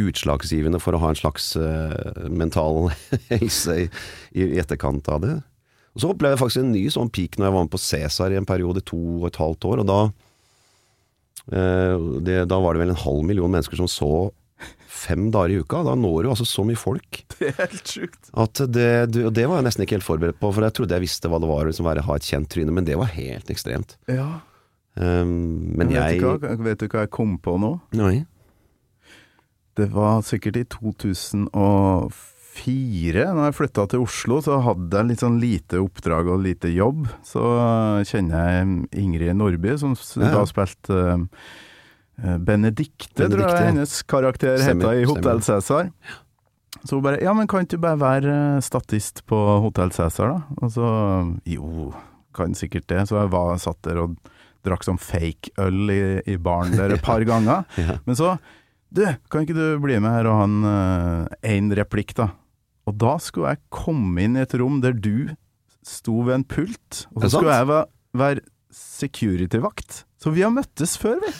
[0.00, 2.90] utslagsgivende for å ha en slags uh, mental
[3.30, 3.88] helse i,
[4.34, 5.34] i etterkant av det.
[5.94, 8.34] Og så opplevde jeg faktisk en ny sånn peak når jeg var med på Cæsar
[8.34, 9.82] i en periode, to og et halvt år.
[9.82, 9.98] Og da,
[11.54, 14.14] eh, det, da var det vel en halv million mennesker som så
[14.94, 15.82] fem dager i uka.
[15.86, 18.30] Da når du altså så mye folk Det er helt sjukt.
[18.32, 21.30] at det, det var jeg nesten ikke helt forberedt på, for jeg trodde jeg visste
[21.30, 23.96] hva det var å liksom være, ha et kjent tryne, men det var helt ekstremt.
[24.10, 24.28] Ja.
[24.94, 27.72] Um, men vet, jeg du hva, vet du hva jeg kom på nå?
[27.98, 28.24] Nei.
[29.74, 31.50] Det var sikkert i 2004,
[33.34, 37.08] når jeg flytta til Oslo, så hadde jeg litt sånn lite oppdrag og lite jobb.
[37.26, 37.42] Så
[38.08, 43.58] kjenner jeg Ingrid Nordby, som Ja, da spilte uh, Benedicte, tror Benedicte, ja.
[43.58, 45.04] jeg hennes karakter heta i.
[45.08, 45.90] Hotell Cæsar.
[46.84, 50.34] Så hun bare Ja, men kan ikke du bare være eh, statist på Hotell Cæsar,
[50.34, 50.58] da?
[50.62, 50.88] Og så
[51.48, 51.92] Jo,
[52.36, 53.08] kan sikkert det.
[53.08, 54.16] Så jeg var, satt der og
[54.64, 57.64] drakk sånn fake øl i, i baren der et par ganger.
[57.80, 57.98] Ja.
[58.06, 58.36] Men så
[58.94, 62.28] Du, kan ikke du bli med her og ha en én replikk, da?
[62.84, 65.30] Og da skulle jeg komme inn i et rom der du
[65.84, 70.02] sto ved en pult, og så skulle jeg være, være security-vakt.
[70.20, 71.30] Så vi har møttes før, vi.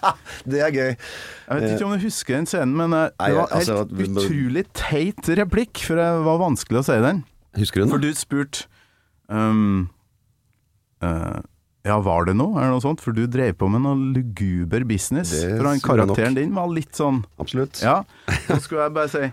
[0.50, 0.90] Det er gøy.
[0.96, 4.08] Jeg vet ikke om du husker den scenen, men det Nei, var altså, helt vi
[4.08, 7.22] utrolig teit replikk, for det var vanskelig å si den.
[7.60, 7.92] Husker du den?
[7.92, 8.64] For du spurte
[9.28, 9.90] um,
[11.04, 11.40] uh,
[11.86, 12.56] Ja, var det noe?
[12.56, 13.04] Er det noe sånt?
[13.04, 15.34] For du drev på med noe luguber business.
[15.36, 17.82] Det for han karakteren din var litt sånn Absolutt.
[17.84, 18.00] Ja.
[18.48, 19.30] Så skulle jeg bare si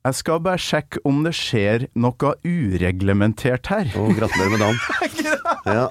[0.00, 3.90] Jeg skal bare sjekke om det skjer noe ureglementert her.
[4.00, 4.80] Oh, gratulerer med dagen.
[5.70, 5.86] Ja.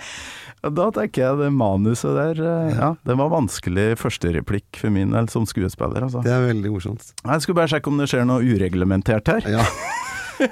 [0.60, 5.30] Da tenker jeg det manuset der eh, Ja, det var vanskelig førstereplikk for min del
[5.32, 6.24] som skuespiller, altså.
[6.26, 7.14] Det er veldig morsomt.
[7.22, 9.48] Jeg skulle bare sjekke om det skjer noe ureglementert her.
[9.48, 9.64] Ja.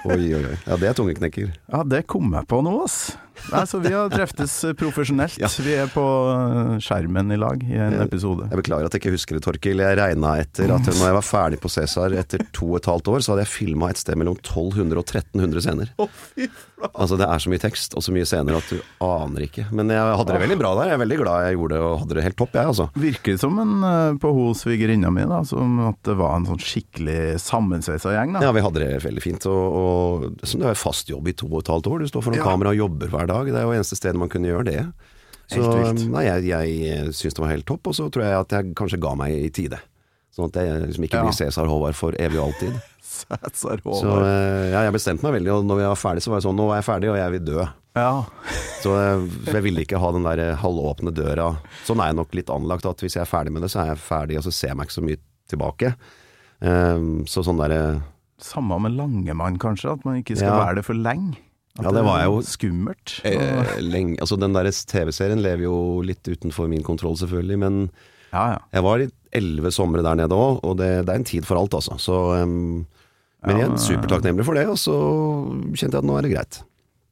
[0.07, 0.55] Oi, oi, oi.
[0.67, 1.51] Ja, det er tungeknekker.
[1.73, 3.17] Ja, det kom jeg på nå, ass.
[3.51, 5.37] Nei, så vi har treftes profesjonelt.
[5.41, 5.47] Ja.
[5.63, 8.47] Vi er på eh, skjermen i lag i en episode.
[8.51, 9.83] Jeg beklager at jeg ikke husker det, Torkil.
[9.83, 13.11] Jeg regna etter at når jeg var ferdig på Cæsar etter to og et halvt
[13.13, 15.93] år, så hadde jeg filma et sted mellom 1200 og 1300 scener.
[16.93, 19.63] Altså Det er så mye tekst og så mye scener at du aner ikke.
[19.73, 20.91] Men jeg hadde det veldig bra der.
[20.91, 22.89] Jeg er veldig glad jeg gjorde det og hadde det helt topp, jeg, altså.
[23.01, 26.61] Virker som en eh, på hos svigerinna mi, da, som at det var en sånn
[26.61, 28.35] skikkelig sammensveisa gjeng.
[28.37, 28.43] da.
[28.45, 29.47] Ja, vi hadde det veldig fint.
[29.49, 32.05] Og, og som det er fast jobb i to og et halvt år.
[32.05, 32.45] Du står foran Ja.
[32.45, 33.45] kamera og jobber hver dag.
[33.51, 34.81] Det er jo eneste stedet man kunne gjøre det.
[35.47, 35.63] Så
[36.11, 38.99] nei, jeg, jeg syns det var helt topp, og så tror jeg at jeg kanskje
[38.99, 39.79] ga meg i tide.
[40.35, 41.23] Sånn at jeg liksom ikke Ja.
[41.25, 42.75] blir Cæsar Håvard for evig og alltid.
[43.17, 44.01] Cæsar Håvard.
[44.03, 44.17] Så
[44.73, 46.67] ja, jeg bestemte meg veldig, og når vi var ferdig så var jeg sånn Nå
[46.73, 47.63] er jeg ferdig, og jeg vil dø.
[47.97, 48.11] Ja.
[48.83, 51.47] Så jeg, jeg ville ikke ha den der halvåpne døra.
[51.87, 53.93] Sånn er jeg nok litt anlagt, at hvis jeg er ferdig med det, så er
[53.95, 55.93] jeg ferdig, og så ser jeg meg ikke så mye tilbake.
[56.59, 57.81] Um, så sånn derre
[58.41, 60.59] Samme med Langemann, kanskje, at man ikke skal Ja.
[60.67, 61.39] være det for lenge.
[61.83, 63.21] Ja, det var jo- skummelt.
[63.23, 67.89] eh, lenge Altså den der TV-serien lever jo litt utenfor min kontroll, selvfølgelig, men
[68.33, 68.57] Ja, ja.
[68.73, 71.57] jeg var i elleve somre der nede òg, og det, det er en tid for
[71.59, 71.97] alt, altså.
[72.01, 72.85] Så um,
[73.45, 74.95] Men er supertakknemlig for det, og så
[75.77, 76.63] kjente jeg at nå er det greit.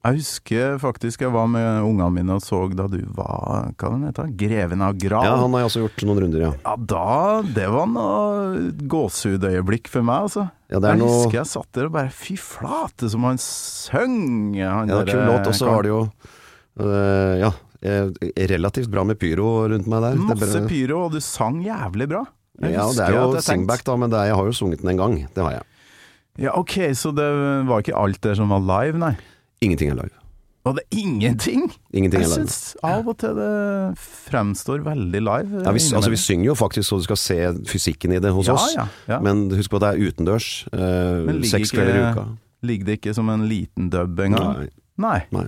[0.05, 4.03] Jeg husker faktisk jeg var med ungene mine og så da du var Hva den
[4.05, 5.24] heter Greven av Grav.
[5.26, 6.51] Ja, han har jeg også gjort noen runder, ja.
[6.61, 10.45] Ja, da Det var noe gåsehudøyeblikk for meg, altså.
[10.72, 14.55] Ja, jeg noe- husker jeg satt der og bare Fy flate, som han søng!
[14.57, 15.99] Han Ja, det der, kul låt, og så var det jo
[16.82, 17.51] øh, ja,
[17.86, 18.09] eh,
[18.49, 20.18] relativt bra med pyro rundt meg der.
[20.18, 22.26] Er Masse bare- pyro, og du sang jævlig bra.
[22.61, 24.89] Jeg Ja, det er jo singback da, men det er, jeg har jo sunget den
[24.89, 25.16] en gang.
[25.36, 25.63] Det har jeg.
[26.38, 27.30] Ja, ok, så det
[27.68, 29.16] var ikke alt der som var live, nei?
[29.61, 30.16] Ingenting er live.
[30.66, 31.68] Var det ingenting?
[31.93, 33.49] Ingenting Jeg er syns av og til det
[34.01, 35.59] fremstår veldig live.
[35.61, 37.38] Ja, vi, altså, vi synger jo faktisk så du skal se
[37.70, 38.74] fysikken i det hos Ja, oss.
[39.07, 39.20] ja.
[39.22, 40.47] Men husk på at det er utendørs.
[40.74, 42.26] Eh, seks kvelder i uka.
[42.66, 44.66] Ligger det ikke som en liten dub engang?
[44.66, 44.70] Nei.
[44.97, 45.20] Nei.
[45.32, 45.45] Nei.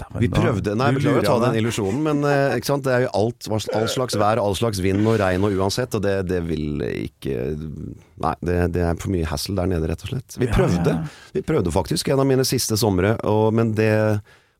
[0.00, 3.04] Dæven, Vi da- prøvde Nei, vi beklager å ta den illusjonen, men eh, det er
[3.06, 6.40] jo alt, all slags vær, all slags vind og regn og uansett, og det, det
[6.48, 7.36] vil ikke
[8.20, 10.36] Nei, det, det er for mye hassle der nede, rett og slett.
[10.40, 10.92] Vi prøvde.
[10.92, 11.32] ja.
[11.36, 13.92] Vi prøvde faktisk en av mine siste somre, og, men det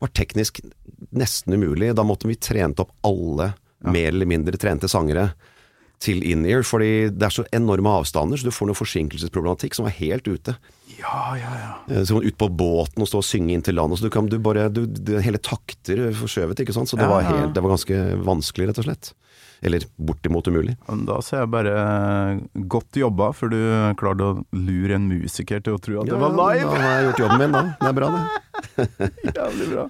[0.01, 0.63] var teknisk
[1.13, 1.91] nesten umulig.
[1.97, 3.51] Da måtte vi trent opp alle
[3.85, 5.31] mer eller mindre trente sangere
[6.01, 9.97] til in-ear, fordi det er så enorme avstander, så du får noe forsinkelsesproblematikk som er
[9.99, 10.55] helt ute.
[10.97, 11.73] Ja, ja, ja.
[11.93, 14.29] Eh, Så ut på båten og stå og synge inn til land, så du kan
[14.29, 16.89] du bare du, du, Hele takter forskjøvet, ikke sant.
[16.89, 17.53] Så det Ja, var helt, ja.
[17.57, 19.13] Det var ganske vanskelig, rett og slett.
[19.61, 20.79] Eller bortimot umulig.
[21.05, 21.77] Da ser jeg bare
[22.73, 23.59] godt jobba, for du
[24.01, 26.71] klarte å lure en musiker til å tro at det var Ja, live.
[26.73, 27.63] Da har jeg gjort jobben min, da.
[27.77, 29.01] Det er bra, det.
[29.37, 29.85] Jævlig bra.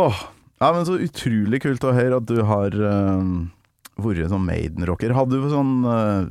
[0.00, 0.22] Åh,
[0.60, 3.28] ja, men så utrolig kult å høre at du har eh,
[4.04, 5.12] vært sånn Maiden-rocker.
[5.16, 6.30] Hadde du sånn eh,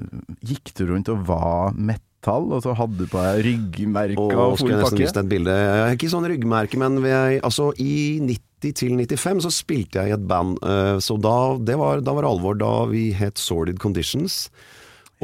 [0.52, 4.58] Gikk du rundt og var metall, og så hadde du på deg ryggmerke Og og
[4.60, 5.00] full pakke?
[5.04, 5.56] vise et bilde.
[5.96, 10.26] Ikke sånn ryggmerke, men er, altså, i 90 til 95 så spilte jeg i et
[10.28, 10.58] band.
[10.64, 12.58] eh, Så da, det var, da var det alvor.
[12.60, 14.50] Da vi het Sordid Conditions.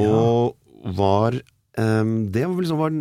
[0.00, 0.54] Og
[0.96, 1.44] var ehm,
[1.76, 2.94] Det liksom var,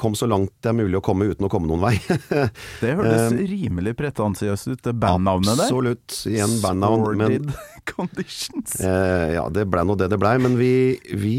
[0.00, 1.94] kom så langt det er mulig å komme uten å komme noen vei.
[2.80, 5.66] Det hørtes Eh, rimelig pretensiøst ut, det bandnavnet der.
[5.68, 6.16] Absolutt.
[6.30, 7.20] Igjen bandnavn.
[7.20, 7.50] Men
[7.90, 8.78] Conditions.
[8.80, 11.36] Eh, ja, det blei nå det det blei, men vi, vi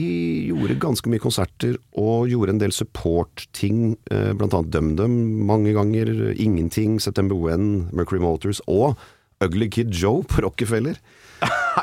[0.52, 5.14] gjorde ganske mye konserter og gjorde en del support-ting, Uh, blant annet DumDum
[5.50, 6.08] mange ganger,
[6.40, 8.96] Ingenting, September When, Mercury Motors og
[9.44, 10.96] Ugly Kid Joe på Rockefeller.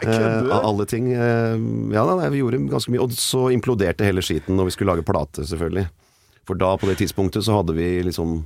[0.05, 1.13] Eh, av alle ting.
[1.13, 1.55] Eh,
[1.95, 5.07] ja nei, vi gjorde ganske mye, og så imploderte hele skiten når vi skulle lage
[5.07, 5.87] plate, selvfølgelig.
[6.49, 8.43] For da, på det tidspunktet, så hadde vi liksom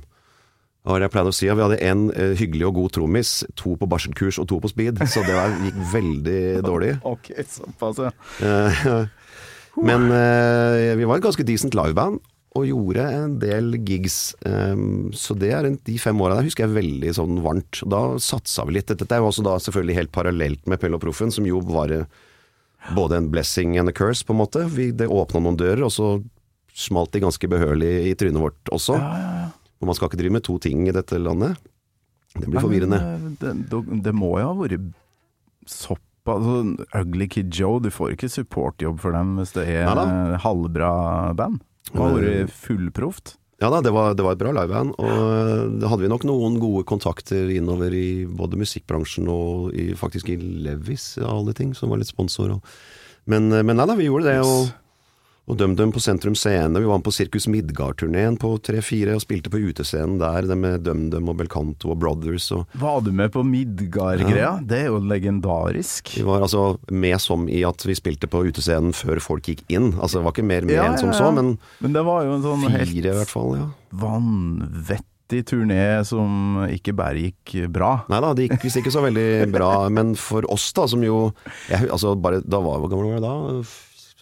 [0.87, 1.49] hva jeg pleide å si?
[1.49, 5.01] Vi hadde en eh, hyggelig og god trommis, to på barselkurs og to på speed,
[5.11, 6.39] så det var, gikk veldig
[6.69, 6.93] dårlig.
[7.05, 8.13] Ok, såpass, ja.
[9.89, 12.17] Men vi var et ganske decent liveband,
[12.57, 14.33] og gjorde en del gigs.
[14.41, 17.81] Um, så det er en, de fem åra der husker jeg veldig sånn varmt.
[17.85, 18.89] Da satsa vi litt.
[18.89, 21.93] Dette er jo også da selvfølgelig helt parallelt med Pelle og Proffen, som jo var
[21.93, 22.07] eh,
[22.97, 24.65] både en blessing and a curse, på en måte.
[24.73, 26.15] Vi, det åpna noen dører, og så
[26.73, 28.97] smalt de ganske behørig i trynet vårt også.
[29.79, 31.59] Og man skal ikke drive med to ting i dette landet.
[32.33, 32.97] Det blir forvirrende.
[32.99, 34.89] Eh, Det, det, det må jo ha vært
[35.69, 40.37] såpass altså, Ugly Kid Joe, du får ikke supportjobb for dem hvis det er Neida.
[40.43, 40.91] halvbra
[41.37, 41.61] band.
[41.91, 43.35] Det har vært fullproft.
[43.59, 46.23] Ja da, det var, det var et bra liveband, og eh, da hadde vi nok
[46.29, 51.73] noen gode kontakter innover i både musikkbransjen og i, faktisk i Levis, av alle ting,
[51.75, 52.53] som var litt sponsor.
[52.55, 52.77] Og,
[53.27, 54.69] men, eh, men nei da, vi gjorde det, og,
[55.49, 56.77] og DumDum på Sentrum Scene.
[56.79, 60.83] Vi var med på Sirkus Midgard-turneen på 3-4 og spilte på utescenen der, det med
[60.85, 62.51] DumDum og Belcanto og Brothers.
[62.53, 64.59] Og Var du med på Midgard-greia?
[64.61, 66.13] Det er jo legendarisk.
[66.19, 69.95] vi var altså med som i at vi spilte på utescenen før folk gikk inn.
[69.97, 71.35] Altså det var ikke mer med Ja, enn som ja, så, ja.
[71.41, 73.69] men Men det var jo en sånn fire helt i hvert fall, ja.
[74.05, 78.03] vanvittig vanvittig turné som ikke bare gikk bra.
[78.09, 81.31] Nei da, det gikk visst ikke så veldig bra, men for oss da, som jo
[81.69, 83.25] jeg, altså bare, Da var hvor gammel var jeg
[83.61, 83.63] da?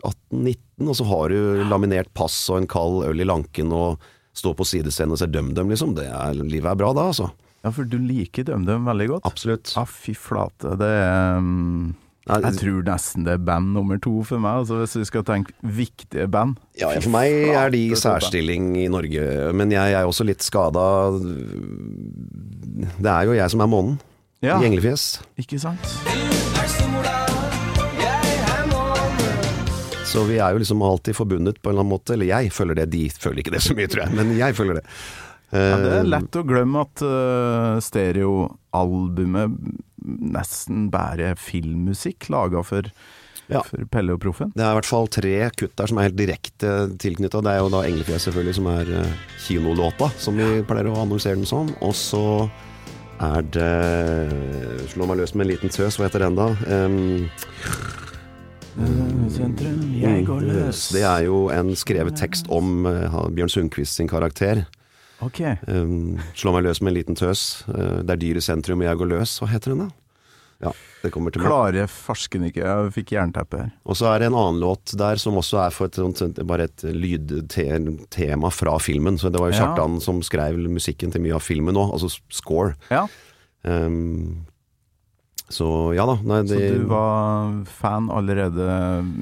[0.08, 4.00] 18-19, og så har du laminert pass og en kald øl i lanken og
[4.38, 5.96] står på sidescenen og ser DumDum, liksom.
[5.98, 7.32] Det er, livet er bra da, altså.
[7.66, 9.26] Ja, for du liker DumDum veldig godt?
[9.28, 9.72] Absolutt.
[9.76, 10.76] Ja, fy flate.
[10.80, 11.96] Det er um,
[12.30, 15.56] Jeg tror nesten det er band nummer to for meg, altså hvis vi skal tenke
[15.64, 16.60] viktige band.
[16.80, 19.26] Ja, for meg er de i særstilling i Norge,
[19.58, 20.86] men jeg er også litt skada.
[23.02, 23.98] Det er jo jeg som er månen
[24.46, 25.18] Ja, i Englefjes.
[25.42, 25.98] ikke sant?
[30.18, 32.16] Så vi er jo liksom alltid forbundet på en eller annen måte.
[32.18, 34.80] Eller jeg føler det, de føler ikke det så mye, tror jeg, men jeg føler
[34.82, 34.86] det.
[35.54, 39.54] Ja, det Eh, er lett å glemme at uh, stereoalbumet
[40.34, 42.90] nesten bare er filmmusikk laga for,
[43.48, 43.62] Ja.
[43.64, 44.52] for Pelle og Proffen.
[44.56, 47.40] Det er i hvert fall tre kutt der som er helt direkte tilknytta.
[47.44, 49.14] Det er jo da Englefjes selvfølgelig, som er eh,
[49.46, 51.72] kinolåta, som vi pleier å annonsere den som.
[51.80, 52.26] Og så
[53.24, 53.72] er det
[54.92, 56.52] Slå meg løs med en liten tøs, hva heter den da?
[56.68, 57.28] Um,
[58.78, 60.88] Sentrum, jeg går løs.
[60.94, 64.66] Det er jo en skrevet tekst om eh, Bjørn Sundquist sin karakter.
[65.26, 65.42] Ok.
[65.66, 67.64] Um, slå meg løs med en liten tøs.
[67.70, 69.40] Uh, det er dyr i sentrum, jeg går løs.
[69.42, 70.68] Hva heter den, da?
[70.68, 70.72] Ja,
[71.04, 71.50] det kommer til meg.
[71.50, 73.72] Klarer farsken ikke, jeg fikk jernteppe her.
[73.86, 76.86] Og så er det en annen låt der som også er for et, bare et
[76.94, 79.18] lydtema fra filmen.
[79.22, 79.88] Så det var jo Ja.
[80.02, 82.76] Som skrev musikken til mye av filmen òg, altså score.
[82.94, 83.08] Ja,
[83.68, 84.46] Um,
[85.50, 86.18] så ja da.
[86.28, 88.66] Nei, Så du var fan allerede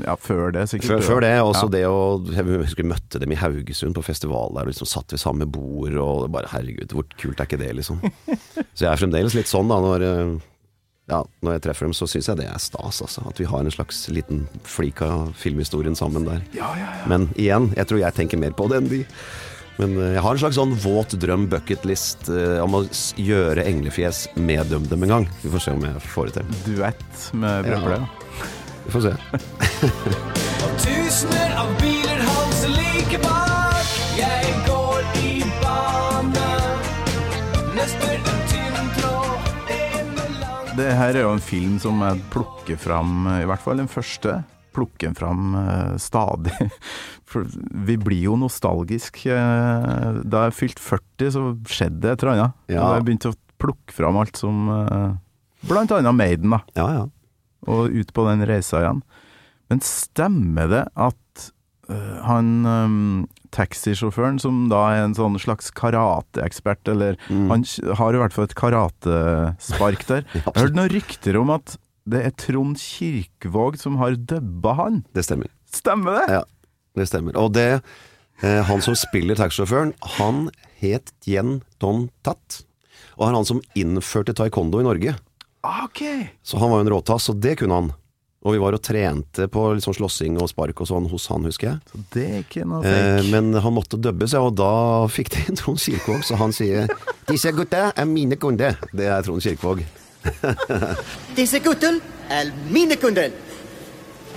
[0.06, 0.96] ja, før det, sikkert?
[0.96, 1.74] før, før det, også Ja.
[1.76, 2.00] det å
[2.34, 5.46] Jeg husker vi møtte dem i Haugesund på festival der, og liksom satt ved samme
[5.46, 8.02] bord, og bare herregud, hvor kult er ikke det, liksom.
[8.76, 10.36] så jeg er fremdeles litt sånn da, når eh,
[11.14, 13.22] ja, når jeg treffer dem, så syns jeg det er stas, altså.
[13.30, 16.42] At vi har en slags liten flik av filmhistorien sammen der.
[17.06, 19.04] Men igjen, jeg tror jeg tenker mer på det enn de.
[19.78, 22.84] Men eh, jeg har en slags sånn våt drøm bucketlist eh, om å
[23.20, 25.26] gjøre Englefjes med DumDum en gang.
[25.44, 26.62] Vi får se om jeg får det til.
[26.78, 28.00] Duett med Ja.
[28.86, 29.14] Vi får se.
[30.66, 33.94] Og tusener av biler halser like bak.
[34.20, 35.32] Jeg går i
[35.64, 36.48] bane.
[37.76, 39.52] Nøster en tynn tråd.
[39.76, 40.12] En
[40.44, 43.90] lang Det her er jo en film som jeg plukker fram, i hvert fall den
[43.92, 44.40] første.
[44.76, 46.56] Plukker den fram eh, stadig.
[47.32, 47.48] For
[47.88, 49.22] vi blir jo nostalgisk.
[49.32, 52.58] eh, da jeg fylte 40, så skjedde det et eller annet.
[52.76, 52.90] Ja.
[52.98, 55.14] Jeg begynte å plukke fram alt som eh,
[55.66, 56.60] Blant annet Maiden, da.
[56.78, 57.06] Ja, ja.
[57.72, 59.00] Og ut på den reisa igjen.
[59.72, 61.22] Men stemmer det at
[62.26, 67.50] han um, taxisjåføren, som da er en sånn slags karateekspert, eller Mm.
[67.52, 67.66] han
[68.00, 70.26] har i hvert fall et karatespark der.
[70.34, 75.02] Jeg har hørt noen rykter om at det er Trond Kirkevåg som har dubba han.
[75.16, 75.50] Det stemmer.
[75.74, 76.26] Stemmer det?
[76.40, 76.44] Ja,
[77.00, 77.36] det stemmer.
[77.42, 77.68] Og det
[78.44, 80.50] eh, Han som spiller taxisjåføren, han
[80.82, 82.62] het Jen Don Tat.
[83.18, 85.16] Og han er han som innførte taekwondo i Norge.
[85.66, 86.02] Ah, Ok.
[86.46, 87.94] Så han var jo en råtass, og det kunne han.
[88.46, 91.72] Og vi var og trente på sånn slåssing og spark og sånn hos han, husker
[91.72, 91.80] jeg.
[91.90, 95.56] Så det er ikke noe Eh, men han måtte dubbes, ja, og da fikk de
[95.58, 96.86] Trond Kirkevåg, så han sier
[97.26, 98.78] 'Disse gutta er mine kunder'.
[98.94, 99.82] Det er Trond Kirkevåg.
[101.40, 102.02] Disse guttene
[102.32, 103.34] er mine kunder.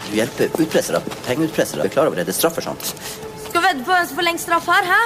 [0.09, 1.85] Du hjelper utpressere, pengeutpressere.
[1.85, 2.29] Er klar over det?
[2.29, 2.93] Det straffer sånt.
[3.49, 5.01] Skal vedde på hvem som får lengst straff her, hæ?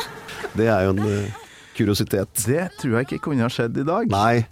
[0.58, 1.42] Det er jo en uh,
[1.76, 2.44] kuriositet.
[2.46, 4.10] Det tror jeg ikke kunne ha skjedd i dag.
[4.12, 4.42] Nei,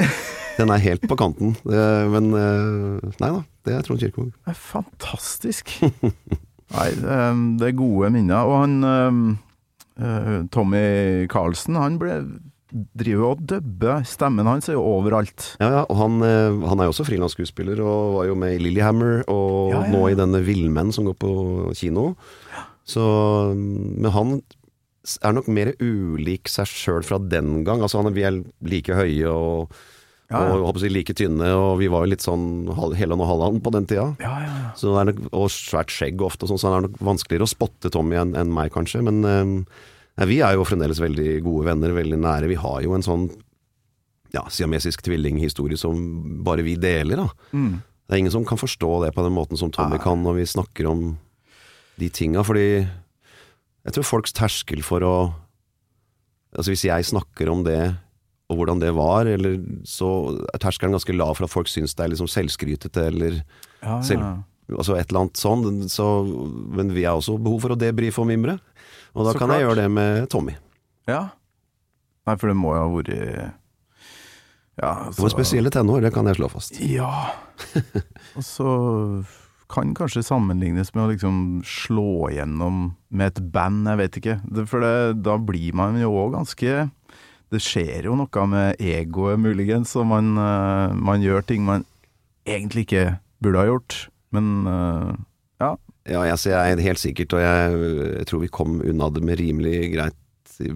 [0.58, 1.54] den er helt på kanten.
[1.64, 4.32] Men eh, nei da, det er Trond Kirkevåg.
[4.46, 5.72] Det fantastisk.
[6.76, 6.90] Nei,
[7.58, 8.46] det er gode minner.
[8.46, 8.76] Og han
[9.98, 12.20] eh, Tommy Carlsen, han ble
[12.72, 14.04] driver og dubber.
[14.08, 15.54] Stemmen hans er jo overalt.
[15.60, 18.62] Ja, ja, og han, eh, han er jo også frilansskuespiller, og var jo med i
[18.62, 21.34] Lillehammer, og Ja, ja, nå i denne Villmenn som går på
[21.78, 22.14] kino.
[22.86, 23.02] Så,
[23.54, 24.40] men han
[25.24, 27.82] er nok mer ulik seg sjøl fra den gang.
[27.84, 29.72] Altså han, Vi er like høye og,
[30.30, 30.56] Ja, ja.
[30.62, 33.72] og å like tynne, og vi var jo litt sånn Hele Helland og Halland på
[33.74, 34.14] den tida.
[34.22, 34.68] Ja, ja, ja.
[34.78, 37.48] Så det er nok, og svært skjegg ofte, og sånn, så det er nok vanskeligere
[37.48, 39.02] å spotte Tommy enn enn meg, kanskje.
[39.02, 39.56] Men eh,
[40.20, 42.50] nei, vi er jo fremdeles veldig gode venner, veldig nære.
[42.50, 43.28] Vi har jo en sånn
[44.34, 45.96] ja, siamesisk tvillinghistorie som
[46.46, 47.56] bare vi deler, da.
[47.56, 47.80] Mm.
[47.80, 50.46] Det er ingen som kan forstå det på den måten som Tommy kan når vi
[50.50, 51.12] snakker om
[52.00, 55.14] de tinga, fordi jeg tror folks terskel for å
[56.50, 57.92] Altså hvis jeg snakker om det,
[58.50, 60.08] og hvordan det var, eller så
[60.50, 64.24] er terskelen ganske lav for at folk syns det er liksom selvskrytete, eller ja, selv,
[64.72, 65.84] altså et eller annet sånn.
[65.86, 66.08] Så,
[66.74, 68.56] men vi har også behov for å debrife og mimre,
[69.14, 70.56] og da Så kan jeg gjøre det med Tommy.
[71.08, 71.28] ja.
[72.28, 73.08] Nei, for det må jo ha vært
[74.80, 76.76] Ja, Det var spesielle tenår, det kan jeg slå fast.
[76.84, 77.32] Ja.
[78.36, 78.68] Og så
[79.70, 84.36] kan kanskje sammenlignes med å liksom slå igjennom med et band, jeg vet ikke.
[84.68, 86.88] For det, da blir man jo òg ganske
[87.50, 91.84] det skjer jo noe med egoet, muligens, og man, eh, man gjør ting man
[92.46, 93.96] egentlig ikke burde ha gjort.
[94.30, 95.10] Men eh,
[96.10, 96.24] ja.
[96.24, 97.78] Ja, jeg, jeg er helt sikkert, og jeg,
[98.18, 100.18] jeg tror vi kom unna det med rimelig greit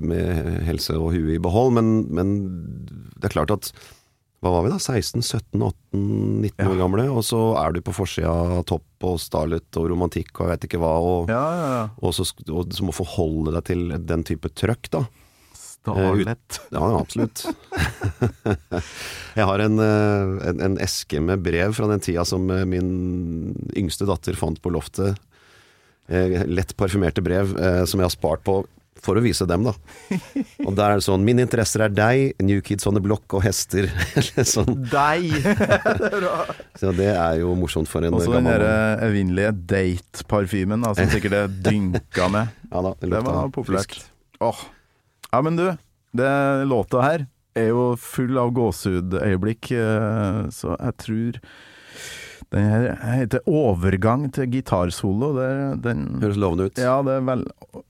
[0.00, 2.30] med helse og huet i behold, men, men
[3.18, 3.68] det er klart at
[4.44, 4.76] hva var vi da?
[4.76, 6.00] 16, 17, 18,
[6.44, 10.34] 19 år gamle, og så er du på forsida av Topp og Starlet og romantikk
[10.36, 11.84] og jeg vet ikke hva, og, Ja, ja, ja.
[11.96, 15.04] og, så, og så må forholde deg til den type trøkk, da.
[15.84, 16.60] Starlet.
[16.72, 17.42] Ja, ja, absolutt.
[19.36, 23.52] jeg har en, eh, en, en eske med brev fra den tida som eh, min
[23.76, 25.18] yngste datter fant på loftet.
[26.08, 28.62] Eh, Lett parfymerte brev eh, som jeg har spart på
[29.04, 29.74] for å vise dem, da.
[30.64, 33.44] Og der er det sånn 'Mine interesser er deg, New Kids on the Block og
[33.44, 33.90] hester'.
[34.16, 34.86] Eller sånn.
[34.88, 35.34] Deg!
[36.80, 40.94] Så det er jo morsomt for en Og så den gammel der evinnelige date-parfymen, da,
[40.96, 42.56] som sikkert det dynka med.
[42.72, 44.00] Ja da, det det var populært.
[44.40, 44.64] Åh.
[45.34, 45.76] Ja, men du,
[46.12, 47.24] det låta her
[47.58, 51.40] er jo full av gåsehudøyeblikk, eh, så jeg tror
[52.54, 55.32] den her heter 'Overgang til gitarsolo'.
[55.82, 56.78] Den Høres lovende ut.
[56.78, 57.42] Ja, det er vel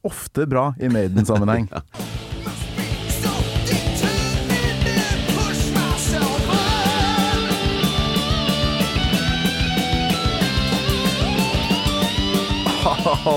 [0.03, 1.69] ofte bra i Maiden-sammenheng.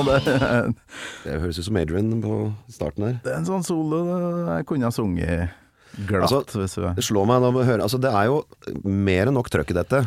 [0.08, 0.18] det,
[1.24, 2.38] Det høres ut som Adrian på
[2.72, 3.16] starten her.
[3.24, 4.02] det er en sånn solo
[4.56, 5.50] jeg kunne ha sunget
[6.08, 6.32] glatt.
[6.56, 8.42] Altså, Det slår meg når vi hører Altså, det er jo
[8.84, 10.04] mer enn nok trøkk i dette.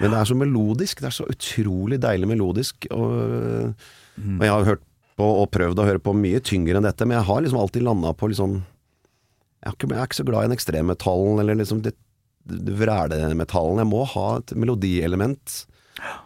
[0.00, 1.00] Men det er så melodisk.
[1.00, 2.88] Det er så utrolig deilig melodisk.
[2.90, 3.74] Og,
[4.14, 4.36] Mm.
[4.38, 4.82] og jeg har hørt
[5.18, 7.82] på og prøvd å høre på mye tyngre enn dette, men jeg har liksom alltid
[7.82, 8.52] landa på liksom
[9.64, 11.94] jeg er, ikke, jeg er ikke så glad i den ekstremmetallen eller liksom det,
[12.46, 13.80] det vrælemetallen.
[13.82, 15.54] Jeg må ha et melodielement.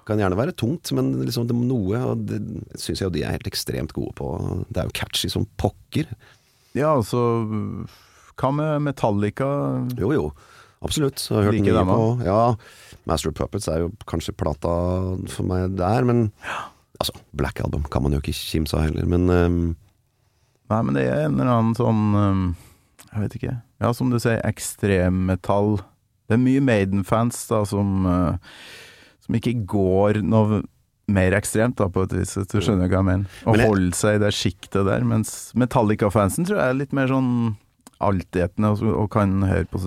[0.09, 2.39] Kan gjerne være tungt, men liksom det, noe Og det
[2.81, 4.29] syns jeg jo de er helt ekstremt gode på.
[4.73, 6.09] Det er jo catchy som pokker.
[6.77, 7.21] Ja, altså
[8.39, 9.49] Hva med Metallica?
[9.99, 10.31] Jo, jo.
[10.85, 11.21] Absolutt.
[11.27, 12.43] Jeg har hørt like mye dem, på Ja,
[13.09, 14.73] Master of Puppets er jo kanskje plata
[15.33, 16.29] for meg der, men
[16.99, 19.61] Altså, Black Album kan man jo ikke kimse av heller, men um,
[20.69, 22.43] Nei, men det er en eller annen sånn um,
[23.07, 23.55] Jeg vet ikke.
[23.81, 25.79] Ja, som du sier, ekstremmetall.
[26.29, 28.59] Det er mye Maiden-fans da som uh,
[29.29, 30.62] Som ikke går noe
[31.09, 32.35] mer ekstremt, da, på et vis.
[32.49, 33.39] Du skjønner hva jeg mener?
[33.49, 35.05] Å holde seg i det sjiktet der.
[35.09, 37.33] Mens Metallica-fansen tror jeg er litt mer sånn
[37.99, 39.81] altetende og, og kan høre på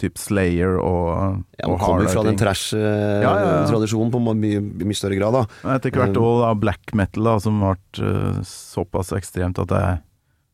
[0.00, 4.08] typ Slayer og, ja, og kommer fra den trash-tradisjonen Ja, ja, ja.
[4.10, 5.44] på mye, mye større grad, da.
[5.76, 10.02] Etter hvert Um, òg da black metal, da, som ble uh, såpass ekstremt at jeg,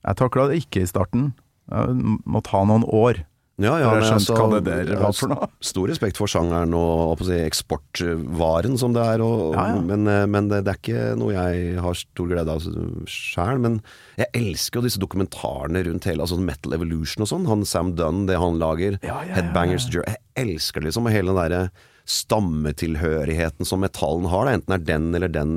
[0.05, 1.31] jeg takla det ikke i starten.
[1.71, 3.25] Jeg måtte ha noen år
[3.61, 5.49] Ja, ja, men skjønt altså, hva det der var for noe.
[5.65, 9.83] Stor respekt for sjangeren og, si, eksportvaren som det er, og, Ja, ja.
[9.85, 12.65] men, eh, men det, det er ikke noe jeg har stor glede av
[13.11, 13.61] sjæl.
[13.61, 13.79] Men
[14.21, 17.47] jeg elsker jo disse dokumentarene rundt hele altså Metal Evolution og sånn.
[17.51, 18.99] Han Sam Dunn, det han lager.
[19.05, 20.17] Ja, ja, ja, Headbangers Journey.
[20.17, 21.63] Jeg elsker liksom, hele den derre
[22.11, 25.53] stammetilhørigheten som metallen har, da, enten er den eller den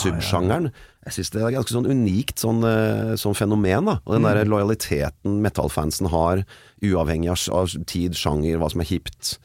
[0.00, 0.70] subsjangeren.
[1.06, 3.88] Jeg syns det er ganske sånn unikt sånn, eh, sånn fenomen.
[3.88, 6.44] da Og den der lojaliteten metallfansen har,
[6.84, 9.38] uavhengig av, tid, sjanger, hva som er hipt.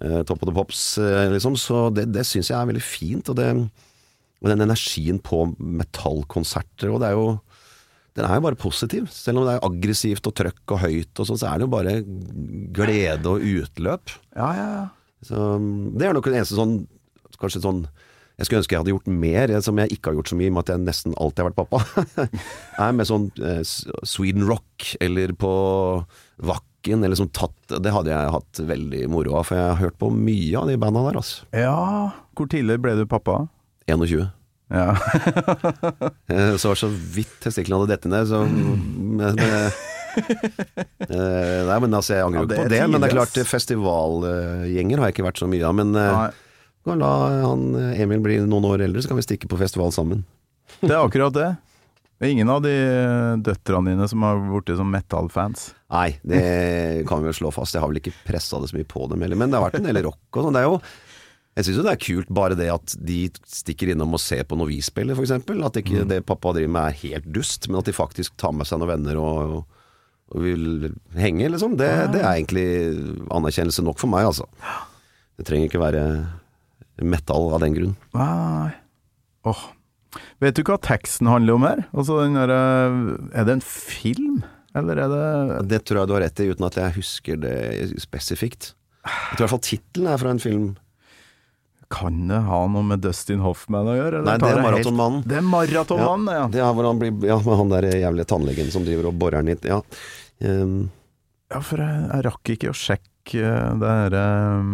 [0.00, 1.56] Eh, top of the Pops, eh, liksom.
[1.56, 3.28] Så det, det syns jeg er veldig fint.
[3.28, 3.50] Og, det,
[4.40, 7.28] og den energien på metallkonserter, og det er jo
[8.16, 9.08] den er jo bare positiv.
[9.12, 11.72] Selv om det er aggressivt og trøkk og høyt og sånt, så er det jo
[11.74, 11.98] bare
[12.72, 14.14] glede og utløp.
[14.32, 14.86] Ja, ja, ja.
[15.26, 16.78] Så um, det er nok den eneste sånn
[17.36, 17.82] Kanskje sånn
[18.36, 20.50] Jeg skulle ønske jeg hadde gjort mer, eh, som jeg ikke har gjort så mye,
[20.50, 22.28] i og med at jeg nesten alltid har vært pappa.
[22.86, 25.52] er med sånn eh, Sweden Rock, eller på
[26.44, 29.96] Vakken, eller sånn tatt Det hadde jeg hatt veldig moro av, for jeg har hørt
[30.02, 31.48] på mye av de banda der, altså.
[31.56, 31.76] ja.
[32.36, 33.46] Hvor tidlig ble du pappa?
[33.88, 34.28] 21.
[34.68, 34.92] Ja.
[36.60, 39.84] så var så vidt testiklene hadde dette ned, så men, eh,
[41.08, 42.80] eh, Nei, men altså, jeg angrer jo ja, på det.
[42.90, 45.78] Men det er klart, festivalgjenger har jeg ikke vært så mye av.
[45.80, 46.42] Men eh,
[46.86, 46.92] Nei.
[46.94, 47.12] kan la
[47.44, 50.24] han eh, Emil bli noen år eldre, så kan vi stikke på festival sammen.
[50.80, 51.48] Det er akkurat det.
[52.16, 52.72] Det er ingen av de
[53.44, 55.66] døtrene dine som har blitt som metal-fans.
[55.92, 57.74] Nei, det kan vi jo slå fast.
[57.76, 59.36] Jeg har vel ikke pressa det så mye på dem heller.
[59.36, 60.56] Men det har vært en del rock og sånn.
[60.56, 60.78] Det er jo
[61.56, 63.18] jeg syns jo det er kult bare det at de
[63.48, 65.30] stikker innom og ser på når vi spiller, f.eks.
[65.64, 66.08] At ikke Mm.
[66.10, 68.90] det pappa driver med er helt dust, men at de faktisk tar med seg noen
[68.92, 69.62] venner og,
[70.34, 71.78] og vil henge, liksom.
[71.80, 72.66] Det, det er egentlig
[73.32, 74.44] anerkjennelse nok for meg, altså.
[75.40, 76.02] Det trenger ikke være
[77.04, 77.96] metal av den grunn.
[78.16, 78.72] Nei
[79.46, 79.60] Åh.
[80.42, 81.84] Vet du hva teksten handler om her?
[81.92, 82.50] Altså den der,
[83.36, 84.40] Er det en film,
[84.74, 87.54] eller er det Det tror jeg du har rett i, uten at jeg husker det
[88.02, 88.72] spesifikt.
[89.06, 90.66] Jeg tror i hvert fall tittelen er fra en film.
[91.92, 94.18] Kan det ha noe med Dustin Hoffman å gjøre?
[94.18, 95.20] eller Nei, det er Maratonmannen.
[95.30, 96.46] Det er Maratonmannen, ja.
[96.50, 99.44] Det er hvor han blir Ja, med han der jævlige tannlegen som driver og borer
[99.44, 99.68] den hit.
[99.70, 99.78] Ja.
[100.42, 100.88] Um,
[101.52, 104.66] Ja, for jeg, jeg rakk ikke å sjekke eh, det her eh,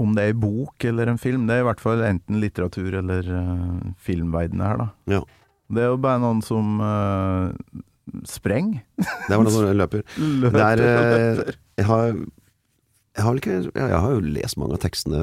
[0.00, 1.46] Om det er en bok eller en film.
[1.48, 4.88] Det er i hvert fall enten litteratur eller uh, filmverdenen her, da.
[5.16, 5.22] Ja.
[5.70, 7.52] Det er jo bare noen som uh,
[8.26, 8.82] sprenger.
[8.98, 10.04] Det var noen som løper.
[10.42, 11.58] Løper er, eh, løper.
[11.78, 12.12] jeg har
[13.10, 15.22] jeg har, ikke, jeg, jeg har jo lest mange av tekstene.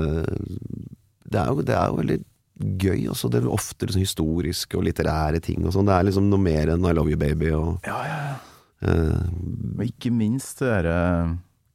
[1.27, 2.17] Det er jo, det er jo veldig
[2.83, 3.07] gøy.
[3.13, 3.29] Også.
[3.31, 5.63] Det er ofte liksom historiske og litterære ting.
[5.65, 5.87] Og sånn.
[5.87, 7.51] Det er liksom noe mer enn I love you, baby.
[7.57, 8.37] Og, Ja, ja, ja.
[8.77, 9.23] Uh,
[9.79, 10.97] Og ikke minst det derre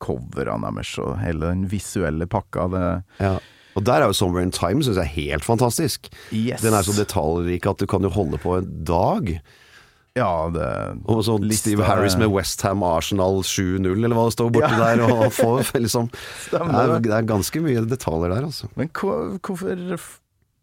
[0.03, 2.69] coverne deres og hele den visuelle pakka.
[2.73, 2.85] Det
[3.23, 3.37] ja.
[3.73, 6.11] Og der er jo Somewhere in Time synes jeg er helt fantastisk.
[6.33, 6.61] Yes.
[6.61, 9.37] Den er så detaljrik at du kan jo holde på en dag.
[10.13, 10.67] Ja, det
[11.09, 15.05] Og så Lista Steve Harris med Westham Arsenal 7-0, eller hva det står borti der.
[15.07, 16.11] Og får liksom
[16.49, 17.15] Stemmer er, det.
[17.17, 18.69] er ganske mye detaljer der, altså.
[18.77, 19.97] Men hvorfor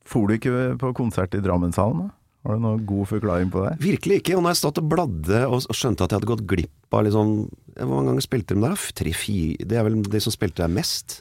[0.10, 2.08] for du ikke på konsert i Drammenshallen?
[2.08, 2.18] da?
[2.50, 3.76] Har du noen god forklaring på det?
[3.84, 4.34] Virkelig ikke.
[4.39, 7.34] Og når jeg stod og bladde og skjønte at jeg hadde gått glipp av liksom
[7.78, 8.86] Hvor mange ganger spilte de der?
[8.97, 11.20] Tre-fire Det er vel de som spilte der mest?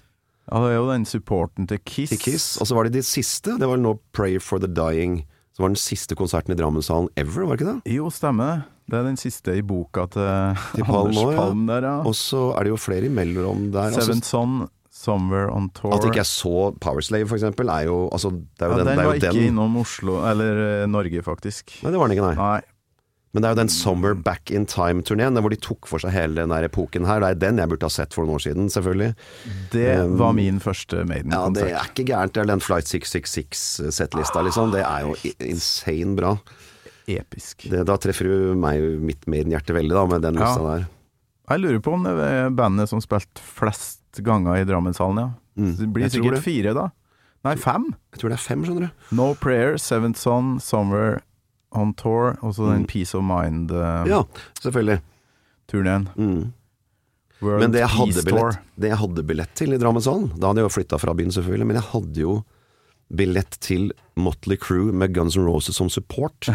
[0.49, 2.09] Ja, det er jo den supporten til Kiss.
[2.15, 2.47] Til Kiss.
[2.57, 3.59] Og så var det de siste.
[3.61, 5.19] Det var nå Pray for the Dying.
[5.53, 7.93] Som var den siste konserten i Drammenshallen ever, var det ikke det?
[7.99, 8.59] Jo, stemmer det.
[8.89, 11.37] Det er den siste i boka til, Til Palm Anders.
[11.37, 11.97] Palm der, ja.
[12.09, 13.91] Og så er det jo flere imellom der.
[13.91, 14.55] altså- Seven Son,
[14.99, 15.93] Somewhere on Tour.
[15.95, 18.91] at ikke jeg så Powerslave, for eksempel, er jo altså, Det er jo ja, den,
[18.97, 19.47] den var ikke den.
[19.53, 21.77] innom Oslo, eller uh, Norge, faktisk.
[21.85, 22.41] Nei, det var den ikke, nei.
[22.41, 22.75] Nei.
[23.37, 26.35] Men det er jo den Summer Back in Time-turneen, hvor de tok for seg hele
[26.41, 27.21] den der epoken her.
[27.21, 29.11] Det er den jeg burde ha sett for noen år siden, selvfølgelig.
[29.75, 32.33] Det Um, var min første Ja, det er ikke gærent.
[32.35, 34.73] Det er den Flight 666-settlista, liksom.
[34.73, 36.33] Det er jo insane bra.
[37.09, 37.69] Episk.
[37.71, 40.55] Det, da treffer du meg mitt Maiden-hjerte veldig, da, med den Ja.
[40.57, 40.89] der.
[41.49, 45.31] Jeg lurer på om det er bandet som spilte flest ganger i Drammenshallen, ja.
[45.59, 46.43] Mm, Det blir sikkert det.
[46.43, 46.91] fire, da.
[47.45, 47.95] Nei, fem.
[48.13, 49.17] Jeg tror det er fem, skjønner du.
[49.17, 51.21] No Prayer, Seventh Son, Somewhere
[51.73, 52.87] on Tour, og så den Mm.
[52.89, 54.23] Peace of Mind uh, Ja,
[54.61, 55.01] selvfølgelig.
[56.17, 56.53] Mm.
[57.41, 60.63] World Men det jeg, hadde billett, det jeg hadde billett til i Drammenshallen Da hadde
[60.63, 62.45] jeg jo flytta fra byen, selvfølgelig, men jeg hadde jo
[63.15, 66.49] billett til Motley Crew med Guns N' Roses som support.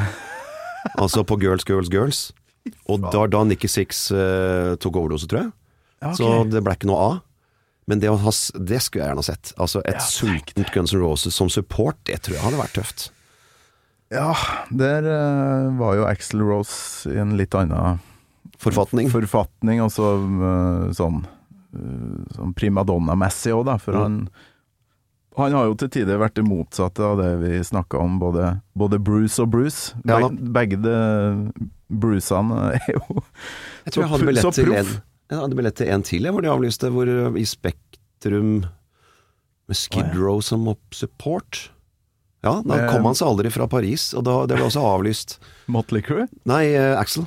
[1.02, 2.32] altså på Girls, Girls, Girls.
[2.90, 5.52] Og da da Nikki Six uh, tok overdose, tror jeg.
[6.04, 6.16] Okay.
[6.20, 7.16] Så det ble ikke noe av.
[7.90, 9.52] Men det, ha, det skulle jeg gjerne ha sett.
[9.60, 13.10] Altså Et sultent Guns N' Roses som support, det tror jeg hadde vært tøft.
[14.14, 14.32] Ja,
[14.70, 18.02] der uh, var jo Axel Rose i en litt annen
[18.62, 19.10] Forfatning.
[19.12, 21.24] forfatning, og så eh, sånn,
[21.76, 23.76] uh, sånn primadonna-messig òg, da.
[23.82, 24.04] For mm.
[24.04, 24.20] han
[25.34, 29.00] han har jo til tider vært det motsatte av det vi snakka om, både, både
[29.02, 29.96] Bruce og Bruce.
[30.06, 30.94] Ja begge de
[31.94, 33.02] Brucene er jo
[33.86, 34.94] Jeg tror jeg hadde billett til en.
[35.32, 36.90] Jeg hadde billett til en til, hvor de avlyste.
[36.94, 38.66] Hvor, uh, I Spektrum
[39.68, 41.70] med Skid Row som support.
[42.44, 45.38] Ja, da Eh, kom han seg aldri fra Paris, og da, det ble også avlyst.
[45.72, 46.26] Motley Crew?
[46.46, 47.24] Nei, uh, Axel.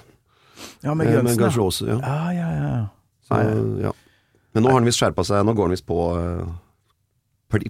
[0.85, 1.49] Ja, med Eh, Guns ja.
[1.57, 1.97] Roses, ja.
[2.01, 2.89] Ja, ja, ja.
[3.27, 3.83] Så, Nei.
[3.87, 3.93] ja.
[4.55, 5.43] Men nå har han visst skjerpa seg.
[5.45, 6.53] Nå går han visst på uh,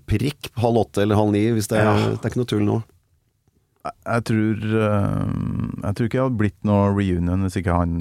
[0.07, 2.11] prikk halv åtte eller halv ni, hvis det, er- Ja.
[2.15, 2.77] det er ikke noe tull nå.
[3.87, 5.27] Jeg, jeg tror uh,
[5.85, 7.97] Jeg tror ikke det hadde blitt noe reunion hvis ikke han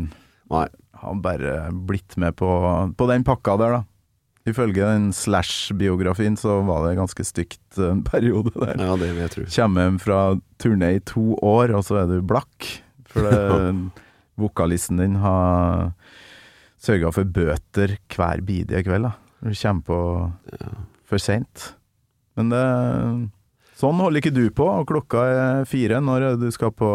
[0.49, 0.67] Nei.
[1.05, 2.49] Han bare blitt med på,
[2.97, 3.83] på den pakka der, da.
[4.45, 8.75] Ifølge den Slash-biografien så var det ganske stygt en periode der.
[8.77, 9.45] Ja, det vil jeg tro.
[9.55, 10.19] Kommer hjem fra
[10.61, 12.67] turné i to år, og så er du blakk.
[13.09, 13.39] For det,
[14.45, 15.89] vokalisten din har
[16.77, 19.09] sørga for bøter hver bidige kveld.
[19.09, 19.15] da.
[19.41, 19.99] Du kommer på
[21.05, 21.71] for seint.
[22.37, 22.65] Men det
[23.75, 26.87] Sånn holder ikke du på, og klokka er fire når du skal på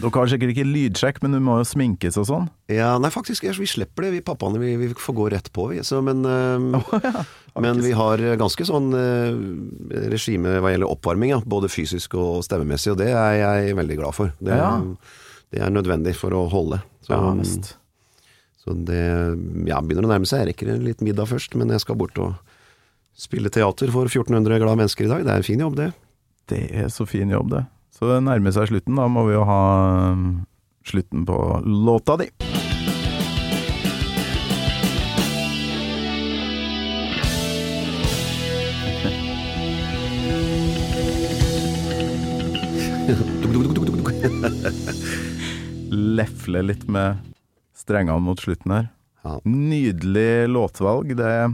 [0.00, 2.46] Dere har sikkert ikke lydsjekk, men du må jo sminkes og sånn?
[2.72, 4.60] Ja, nei, faktisk, vi slipper det, vi pappaene.
[4.62, 5.80] Vi, vi får gå rett på, vi.
[5.84, 7.18] Så, men eh,
[7.60, 9.34] men vi har ganske sånn eh,
[10.12, 11.40] regime hva gjelder oppvarming, ja.
[11.44, 14.32] både fysisk og stemmemessig, og det er jeg veldig glad for.
[14.40, 14.70] Det, Ja.
[15.52, 16.80] det er nødvendig for å holde.
[17.04, 17.74] Så, Ja, mest.
[18.62, 19.02] så det
[19.68, 20.44] ja, begynner å nærme seg.
[20.44, 22.38] Jeg rekker en liten middag først, men jeg skal bort og
[23.18, 25.26] spille teater for 1400 glade mennesker i dag.
[25.26, 25.90] Det er en fin jobb, det.
[26.48, 27.64] Det er så fin jobb, det.
[28.00, 28.96] Så det nærmer seg slutten.
[28.96, 29.56] Da må vi jo ha
[30.16, 30.20] um,
[30.88, 31.36] slutten på
[31.68, 32.30] låta di.
[45.92, 47.20] Lefle litt med
[47.76, 48.88] strengene mot slutten her.
[49.44, 51.12] Nydelig låtvalg.
[51.20, 51.52] Det,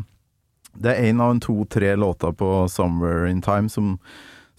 [0.78, 3.98] det er én av en to-tre låter på 'Somewhere in Time' som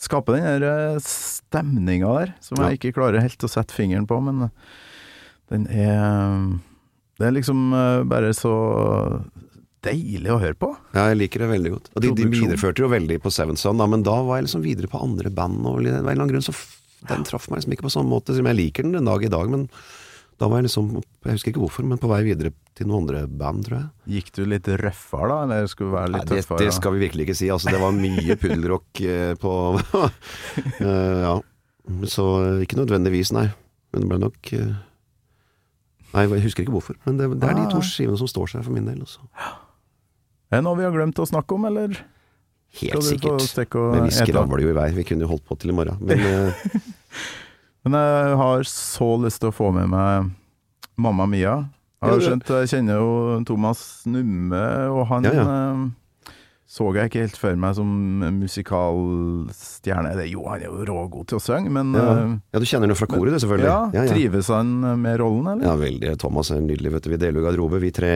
[0.01, 4.49] skaper den der stemninga der, som jeg ikke klarer helt å sette fingeren på, men
[5.51, 6.57] den er
[7.17, 8.53] Det er liksom eh, bare så
[9.87, 10.71] deilig å høre på.
[10.93, 11.87] Ja, jeg liker det veldig godt.
[11.95, 14.65] Og de, de videreførte jo veldig på Seven Son, da, men da var jeg liksom
[14.65, 15.63] videre på andre band.
[15.65, 16.55] Og av en eller annen grunn så
[17.07, 19.21] Den traff meg liksom ikke på sånn måte, selv om jeg liker den den dag
[19.23, 19.49] i dag.
[19.53, 19.67] Men
[20.37, 20.89] Da var jeg liksom,
[21.25, 23.87] jeg husker ikke hvorfor, men på vei videre til noen andre band, tror jeg.
[24.17, 26.59] Gikk du litt røffere da, eller skulle du være Nei, litt det, tøffere?
[26.61, 27.47] det skal vi virkelig ikke si.
[27.53, 29.53] Altså, det var mye puddelrock eh, på
[30.81, 31.37] Eh, Ja.
[32.11, 33.47] Så eh, ikke nødvendigvis, nei.
[33.95, 34.51] Men det ble nok
[36.13, 36.95] Nei, jeg husker ikke hvorfor.
[37.07, 39.01] Men det, det er de to skivene som står seg for min del.
[39.03, 39.23] Også.
[40.51, 41.97] Er det noe vi har glemt å snakke om, eller?
[42.77, 43.75] Helt sikkert.
[43.75, 44.85] Men vi skravler jo i vei.
[44.95, 45.97] Vi kunne jo holdt på til i morgen.
[46.07, 46.23] Men
[47.87, 50.31] Men jeg har så lyst til å få med meg
[50.99, 51.53] Mamma Mia.
[52.03, 53.11] Jeg har skjønt, jeg kjenner jo
[53.47, 54.59] Thomas Numme,
[54.91, 55.47] og han Ja, ja.
[56.77, 57.89] Så jeg ikke helt for meg som
[58.37, 60.11] musikalstjerne.
[60.19, 62.05] Det, jo, han er jo rågod til å synge, men ja.
[62.13, 63.97] eh, ja, du kjenner noe fra koret, du, selvfølgelig.
[63.97, 65.65] ja, trives han med rollen, eller?
[65.71, 66.13] Ja, veldig.
[66.21, 67.11] Thomas er nydelig, vet du.
[67.15, 68.11] Vi deler jo garderobe, vi tre.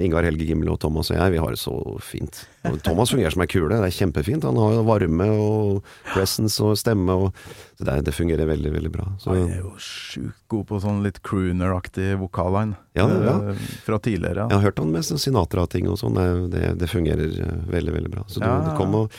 [0.00, 1.34] Ingar Helge Gimmel og Thomas og jeg.
[1.36, 2.42] Vi har det så fint.
[2.70, 3.76] Og Thomas fungerer som ei kule.
[3.76, 4.48] Det er kjempefint.
[4.48, 7.16] Han har jo varme og presence og stemme.
[7.26, 7.44] Og,
[7.76, 9.06] så det, det fungerer veldig, veldig bra.
[9.20, 12.74] Så, Han er jo sjukt god på sånn litt crooner-aktig vokal, han.
[12.98, 13.34] Ja, ja.
[13.52, 13.54] Eh,
[13.86, 14.48] Fra tidligere.
[14.48, 16.18] jeg har hørt han med sånn Sinatra-ting og sånn.
[16.50, 18.24] Det, det, fungerer eh, veldig, veldig bra.
[18.26, 19.14] Så du, du kom og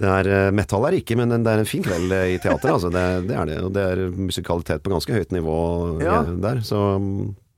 [0.00, 2.72] det er, eh, Metal er ikke, men det er en fin kveld i teater.
[2.72, 2.88] Altså.
[2.94, 3.58] Det, det er det.
[3.66, 5.56] Og det er musikalitet på ganske høyt nivå
[6.04, 6.22] Ja.
[6.24, 6.62] der.
[6.64, 6.78] Så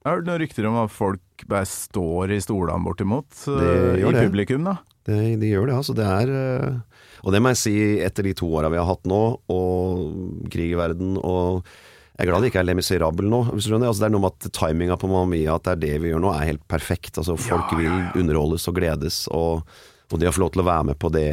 [0.03, 4.25] Jeg har hørt noen rykter om at folk bare står i stolene bortimot i det.
[4.25, 4.79] publikum, da.
[5.07, 5.95] Det, de gjør det, altså.
[5.95, 6.83] Det er
[7.23, 9.23] Og det må jeg si, etter de to åra vi har hatt nå,
[9.53, 11.63] og krig i verden, og
[12.13, 13.39] jeg er glad det ikke er Le Miserable nå.
[13.49, 13.89] Hvis du skjønner.
[13.89, 16.13] Altså, det er noe med at timinga på Mamma Mia, at det er det vi
[16.13, 17.17] gjør nå, er helt perfekt.
[17.17, 19.23] Altså, folk vil underholdes og gledes.
[19.33, 19.65] Og,
[20.13, 21.31] og det å få lov til å være med på det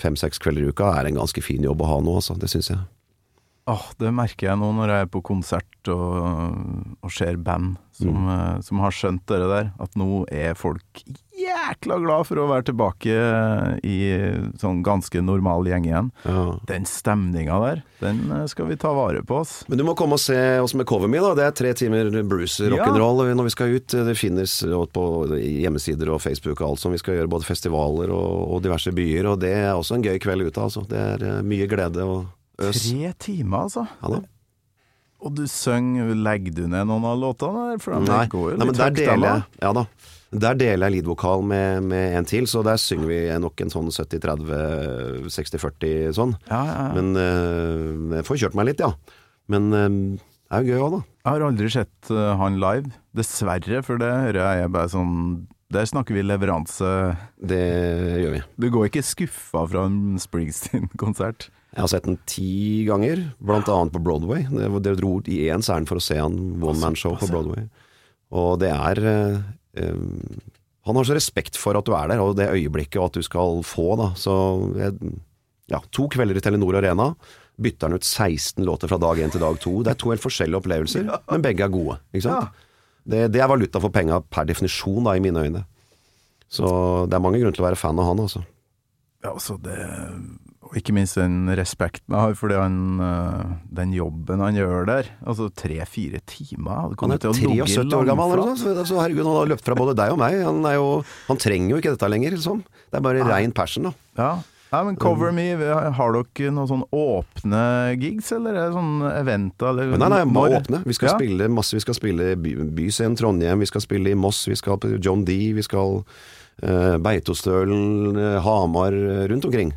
[0.00, 2.38] fem-seks kvelder i uka, er en ganske fin jobb å ha nå, altså.
[2.40, 2.80] Det syns jeg.
[3.66, 6.56] Åh, det merker jeg nå når jeg er på konsert og,
[7.00, 8.26] og ser band som, Mm.
[8.34, 10.82] eh, som har skjønt det der, at nå er folk
[11.38, 13.14] jækla glad for å være tilbake
[13.86, 13.96] i
[14.60, 16.10] sånn ganske normal gjeng igjen.
[16.26, 16.42] Ja.
[16.68, 19.54] Den stemninga der, den eh, skal vi ta vare på oss.
[19.70, 21.32] Men du må komme og se oss med Cover Me, da.
[21.38, 23.96] Det er tre timer blues rock'n'roll når vi skal ut.
[24.10, 24.58] Det finnes
[24.92, 25.08] på
[25.40, 29.30] hjemmesider og Facebook og alt som vi skal gjøre, både festivaler og, og diverse byer.
[29.32, 30.84] Og det er også en gøy kveld ute, altså.
[30.90, 32.26] Det er eh, mye glede og.
[32.58, 33.86] Tre timer, altså.
[34.02, 34.20] Ja.
[35.24, 37.78] Og du synger, legger du ned noen av låtene?
[37.80, 39.86] For de Nei, går jo nei, men der deler jeg Ja da.
[40.34, 43.90] Der deler jeg leadvokal med, med en til, så der synger vi nok en sånn
[43.94, 46.34] 70-30, 60-40 sånn.
[46.50, 46.88] Ja, ja, ja.
[46.96, 48.90] Men eh, jeg får kjørt meg litt, ja.
[49.52, 49.86] Men eh,
[50.18, 51.00] det er jo gøy òg, da.
[51.24, 55.14] Jeg har aldri sett uh, han live, dessverre, for det hører jeg bare sånn
[55.72, 56.90] Der snakker vi leveranse.
[57.40, 57.62] Det
[58.20, 58.42] gjør vi.
[58.60, 61.48] Du går ikke skuffa fra en Springsteen-konsert?
[61.74, 64.44] Jeg har sett den ti ganger, annet på Broadway.
[64.46, 67.66] Det, det dro i én særen for å se han one man show på Broadway.
[68.34, 69.40] Og det er eh,
[69.82, 70.04] eh,
[70.86, 73.26] Han har så respekt for at du er der, og det øyeblikket, og at du
[73.26, 74.12] skal få, da.
[74.20, 74.34] Så
[74.78, 75.14] jeg,
[75.72, 77.10] ja, to kvelder i Telenor Arena.
[77.58, 79.78] Bytter han ut 16 låter fra dag én til dag to.
[79.82, 81.98] Det er to helt forskjellige opplevelser, men begge er gode.
[82.12, 82.64] Ikke sant?
[83.04, 85.66] Det, det er valuta for penga per definisjon, da, i mine øyne.
[86.54, 86.68] Så
[87.10, 88.44] det er mange grunner til å være fan av han, altså.
[89.24, 89.80] Ja, altså det
[90.74, 94.88] Og ikke minst den respekten jeg har for det han, eh, den jobben han gjør
[94.88, 95.10] der.
[95.22, 96.96] Altså tre-fire timer.
[96.98, 98.56] Han er til å ligge 73 år gammel, eller noe.
[98.82, 100.40] Så, herregud, han har løpt fra både deg og meg.
[100.42, 100.88] Han, er jo,
[101.28, 102.64] han trenger jo ikke dette lenger, liksom.
[102.90, 103.94] Det er bare rein passion, da.
[104.18, 104.32] Ja.
[104.74, 107.62] ja, men Cover Me, har dere noen sånn åpne
[108.02, 109.70] gigs, eller er det sånn eventer?
[109.70, 110.82] Eller Men nei, nei, må åpne.
[110.90, 111.16] Vi skal Ja.
[111.22, 111.78] spille masse.
[111.78, 114.96] Vi skal spille i by, Byscenen Trondheim, vi skal spille i Moss, vi skal på
[114.98, 116.02] John D, vi skal
[116.66, 118.90] uh, Beitostølen, eh, Hamar,
[119.30, 119.70] rundt omkring.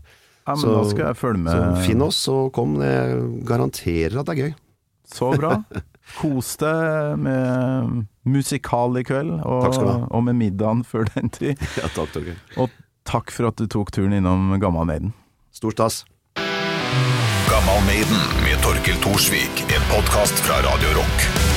[0.47, 1.51] Ja, men da skal jeg følge med.
[1.51, 2.77] Så finn oss og kom.
[2.81, 4.53] Jeg garanterer at det er gøy.
[5.11, 5.57] Så bra.
[6.17, 10.05] Kos deg med musikal i kveld, og, Takk skal du ha.
[10.15, 11.59] og med middagen før den tid.
[11.81, 12.31] Ja, takk, takk.
[12.63, 12.71] Og
[13.07, 15.11] takk for at du tok turen innom Gammal Maiden.
[15.51, 16.05] Stor stas.
[17.51, 21.56] Gammal Maiden med Torkil Thorsvik, en podkast fra Radio Rock.